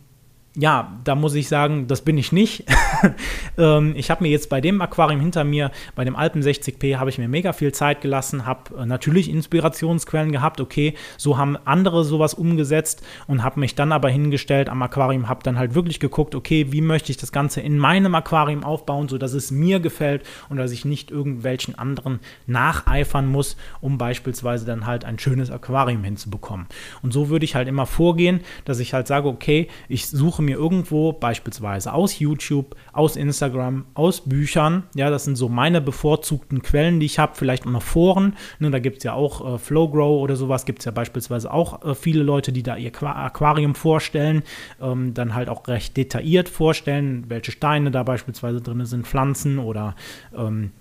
ja, 0.55 0.99
da 1.05 1.15
muss 1.15 1.35
ich 1.35 1.49
sagen, 1.49 1.87
das 1.87 2.03
bin 2.03 2.19
ich 2.19 2.31
nicht. 2.31 2.67
ähm, 3.59 3.95
ich 3.97 4.11
habe 4.11 4.23
mir 4.23 4.29
jetzt 4.29 4.51
bei 4.51 4.61
dem 4.61 4.83
Aquarium 4.83 5.21
hinter 5.21 5.45
mir, 5.45 5.71
bei 5.95 6.05
dem 6.05 6.15
Alpen 6.15 6.43
60p, 6.43 6.99
habe 6.99 7.09
ich 7.09 7.17
mir 7.17 7.27
mega 7.29 7.55
viel 7.55 7.73
Zeit 7.73 8.03
gelassen, 8.03 8.45
habe 8.45 8.77
äh, 8.77 8.85
natürlich 8.85 9.31
Inspirationsquellen 9.31 10.31
gehabt. 10.31 10.61
Okay, 10.61 10.95
so 11.17 11.39
haben 11.39 11.57
andere 11.65 12.05
sowas 12.05 12.35
umgesetzt 12.35 13.03
und 13.27 13.43
habe 13.43 13.61
mich 13.61 13.77
dann 13.77 13.93
aber 13.93 14.11
hingestellt 14.11 14.69
am 14.69 14.83
Aquarium, 14.83 15.27
habe 15.31 15.43
dann 15.43 15.59
halt 15.59 15.75
wirklich 15.75 16.01
geguckt, 16.01 16.35
okay, 16.35 16.67
wie 16.71 16.83
möchte 16.83 17.11
ich 17.11 17.17
das 17.17 17.33
Ganze 17.33 17.63
in 17.63 17.79
meinem 17.79 18.15
Aquarium 18.15 18.63
aufbauen, 18.63 19.09
sodass 19.09 19.33
es 19.33 19.51
mir 19.51 19.81
gefällt 19.81 20.23
und 20.51 20.59
dass 20.59 20.71
ich 20.71 20.85
nicht 20.85 21.11
irgendwelchen 21.11 21.79
anderen 21.79 22.21
nacheifern 22.47 23.27
muss, 23.27 23.57
um 23.81 23.97
beispielsweise 23.97 24.67
dann 24.67 24.87
halt 24.87 25.07
ein 25.07 25.19
schönes 25.19 25.51
Aquarium 25.51 26.05
hinzubekommen. 26.05 26.67
Und 27.03 27.15
so 27.15 27.31
würde 27.31 27.47
ich 27.47 27.55
halt 27.55 27.69
immer 27.69 27.87
vorgehen, 27.87 28.41
dass 28.67 28.81
ich 28.81 28.93
halt 28.93 29.07
sage, 29.07 29.29
okay, 29.29 29.69
ich 29.89 30.09
suche 30.09 30.42
suche 30.43 30.45
mir 30.45 30.57
irgendwo 30.57 31.13
beispielsweise 31.13 31.93
aus 31.93 32.19
YouTube, 32.19 32.75
aus 32.93 33.17
Instagram, 33.17 33.85
aus 33.95 34.23
Büchern, 34.23 34.85
ja, 34.95 35.11
das 35.11 35.25
sind 35.25 35.37
so 35.37 35.49
meine 35.49 35.81
bevorzugten 35.81 36.63
Quellen, 36.63 37.01
die 37.01 37.07
ich 37.07 37.19
habe, 37.19 37.33
vielleicht 37.35 37.67
auch 37.67 37.71
noch 37.71 37.83
Foren, 37.83 38.37
ne, 38.59 38.71
da 38.71 38.79
gibt 38.79 38.99
es 38.99 39.05
ja 39.05 39.13
auch 39.15 39.55
äh, 39.55 39.59
Flowgrow 39.59 40.21
oder 40.21 40.37
sowas, 40.37 40.65
gibt 40.65 40.81
es 40.81 40.85
ja 40.85 40.93
beispielsweise 40.93 41.53
auch 41.53 41.85
äh, 41.85 41.95
viele 41.95 42.23
Leute, 42.23 42.53
die 42.53 42.63
da 42.63 42.77
ihr 42.77 42.93
Aquarium 43.03 43.75
vorstellen, 43.75 44.43
ähm, 44.81 45.15
dann 45.15 45.35
halt 45.35 45.49
auch 45.49 45.67
recht 45.69 45.97
detailliert 45.97 46.49
vorstellen, 46.49 47.25
welche 47.29 47.53
Steine 47.53 47.91
da 47.91 48.03
beispielsweise 48.03 48.61
drin 48.61 48.85
sind, 48.85 49.07
Pflanzen 49.07 49.59
oder 49.59 49.95
ähm, 50.37 50.73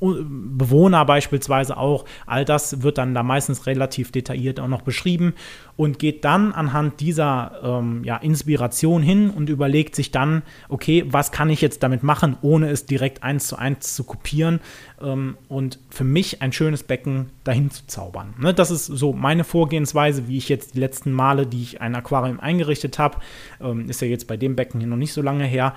Bewohner 0.00 1.04
beispielsweise 1.04 1.76
auch. 1.76 2.04
All 2.26 2.44
das 2.44 2.82
wird 2.82 2.98
dann 2.98 3.14
da 3.14 3.22
meistens 3.22 3.66
relativ 3.66 4.12
detailliert 4.12 4.60
auch 4.60 4.68
noch 4.68 4.82
beschrieben 4.82 5.34
und 5.76 5.98
geht 5.98 6.24
dann 6.24 6.52
anhand 6.52 7.00
dieser 7.00 7.60
ähm, 7.62 8.02
ja, 8.04 8.16
Inspiration 8.16 9.02
hin 9.02 9.30
und 9.30 9.50
überlegt 9.50 9.94
sich 9.94 10.10
dann, 10.10 10.42
okay, 10.68 11.04
was 11.08 11.32
kann 11.32 11.50
ich 11.50 11.60
jetzt 11.60 11.82
damit 11.82 12.02
machen, 12.02 12.36
ohne 12.42 12.70
es 12.70 12.86
direkt 12.86 13.22
eins 13.22 13.46
zu 13.46 13.56
eins 13.56 13.94
zu 13.94 14.04
kopieren 14.04 14.60
ähm, 15.02 15.36
und 15.48 15.78
für 15.90 16.04
mich 16.04 16.42
ein 16.42 16.52
schönes 16.52 16.82
Becken 16.82 17.30
dahin 17.44 17.70
zu 17.70 17.86
zaubern. 17.86 18.34
Ne, 18.38 18.54
das 18.54 18.70
ist 18.70 18.86
so 18.86 19.12
meine 19.12 19.44
Vorgehensweise, 19.44 20.28
wie 20.28 20.38
ich 20.38 20.48
jetzt 20.48 20.74
die 20.74 20.80
letzten 20.80 21.12
Male, 21.12 21.46
die 21.46 21.62
ich 21.62 21.80
ein 21.80 21.94
Aquarium 21.94 22.40
eingerichtet 22.40 22.98
habe, 22.98 23.18
ähm, 23.60 23.88
ist 23.88 24.00
ja 24.00 24.08
jetzt 24.08 24.26
bei 24.26 24.36
dem 24.36 24.56
Becken 24.56 24.80
hier 24.80 24.88
noch 24.88 24.96
nicht 24.96 25.12
so 25.12 25.22
lange 25.22 25.44
her, 25.44 25.74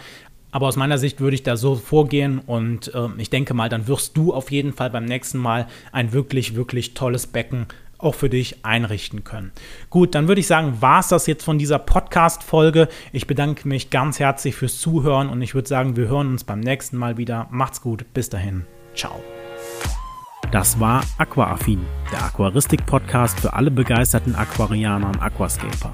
aber 0.52 0.68
aus 0.68 0.76
meiner 0.76 0.98
Sicht 0.98 1.22
würde 1.22 1.36
ich 1.36 1.44
da 1.44 1.58
so 1.58 1.76
vorgehen 1.76 2.40
und 2.40 2.94
äh, 2.94 3.08
ich 3.18 3.30
denke 3.30 3.54
mal, 3.54 3.70
dann 3.70 3.88
wirst 3.88 4.18
du 4.18 4.34
auf 4.34 4.52
jeden 4.52 4.74
Fall 4.74 4.90
beim 4.90 5.06
nächsten 5.06 5.38
Mal 5.38 5.68
ein 5.92 6.14
wirklich, 6.14 6.56
wirklich 6.56 6.94
tolles 6.94 7.28
Becken 7.28 7.68
auch 8.00 8.16
für 8.16 8.30
dich 8.30 8.66
einrichten 8.66 9.24
können. 9.24 9.52
Gut, 9.90 10.16
dann 10.16 10.28
würde 10.28 10.42
ich 10.42 10.48
sagen, 10.48 10.82
war 10.82 11.02
es 11.02 11.10
das 11.10 11.28
jetzt 11.28 11.44
von 11.44 11.60
dieser 11.60 11.80
Podcast-Folge. 11.80 12.88
Ich 13.12 13.28
bedanke 13.28 13.68
mich 13.68 13.90
ganz 13.90 14.20
herzlich 14.20 14.56
fürs 14.56 14.80
Zuhören 14.80 15.30
und 15.30 15.42
ich 15.42 15.54
würde 15.54 15.68
sagen, 15.68 15.96
wir 15.98 16.08
hören 16.08 16.30
uns 16.30 16.44
beim 16.44 16.62
nächsten 16.62 16.98
Mal 16.98 17.18
wieder. 17.18 17.48
Macht's 17.52 17.82
gut, 17.82 18.06
bis 18.14 18.30
dahin. 18.30 18.66
Ciao. 18.96 19.22
Das 20.52 20.80
war 20.80 21.04
Aquaaffin, 21.20 21.82
der 22.12 22.24
Aquaristik-Podcast 22.24 23.40
für 23.40 23.54
alle 23.54 23.70
begeisterten 23.70 24.34
Aquarianer 24.34 25.08
und 25.08 25.22
Aquascaper. 25.22 25.94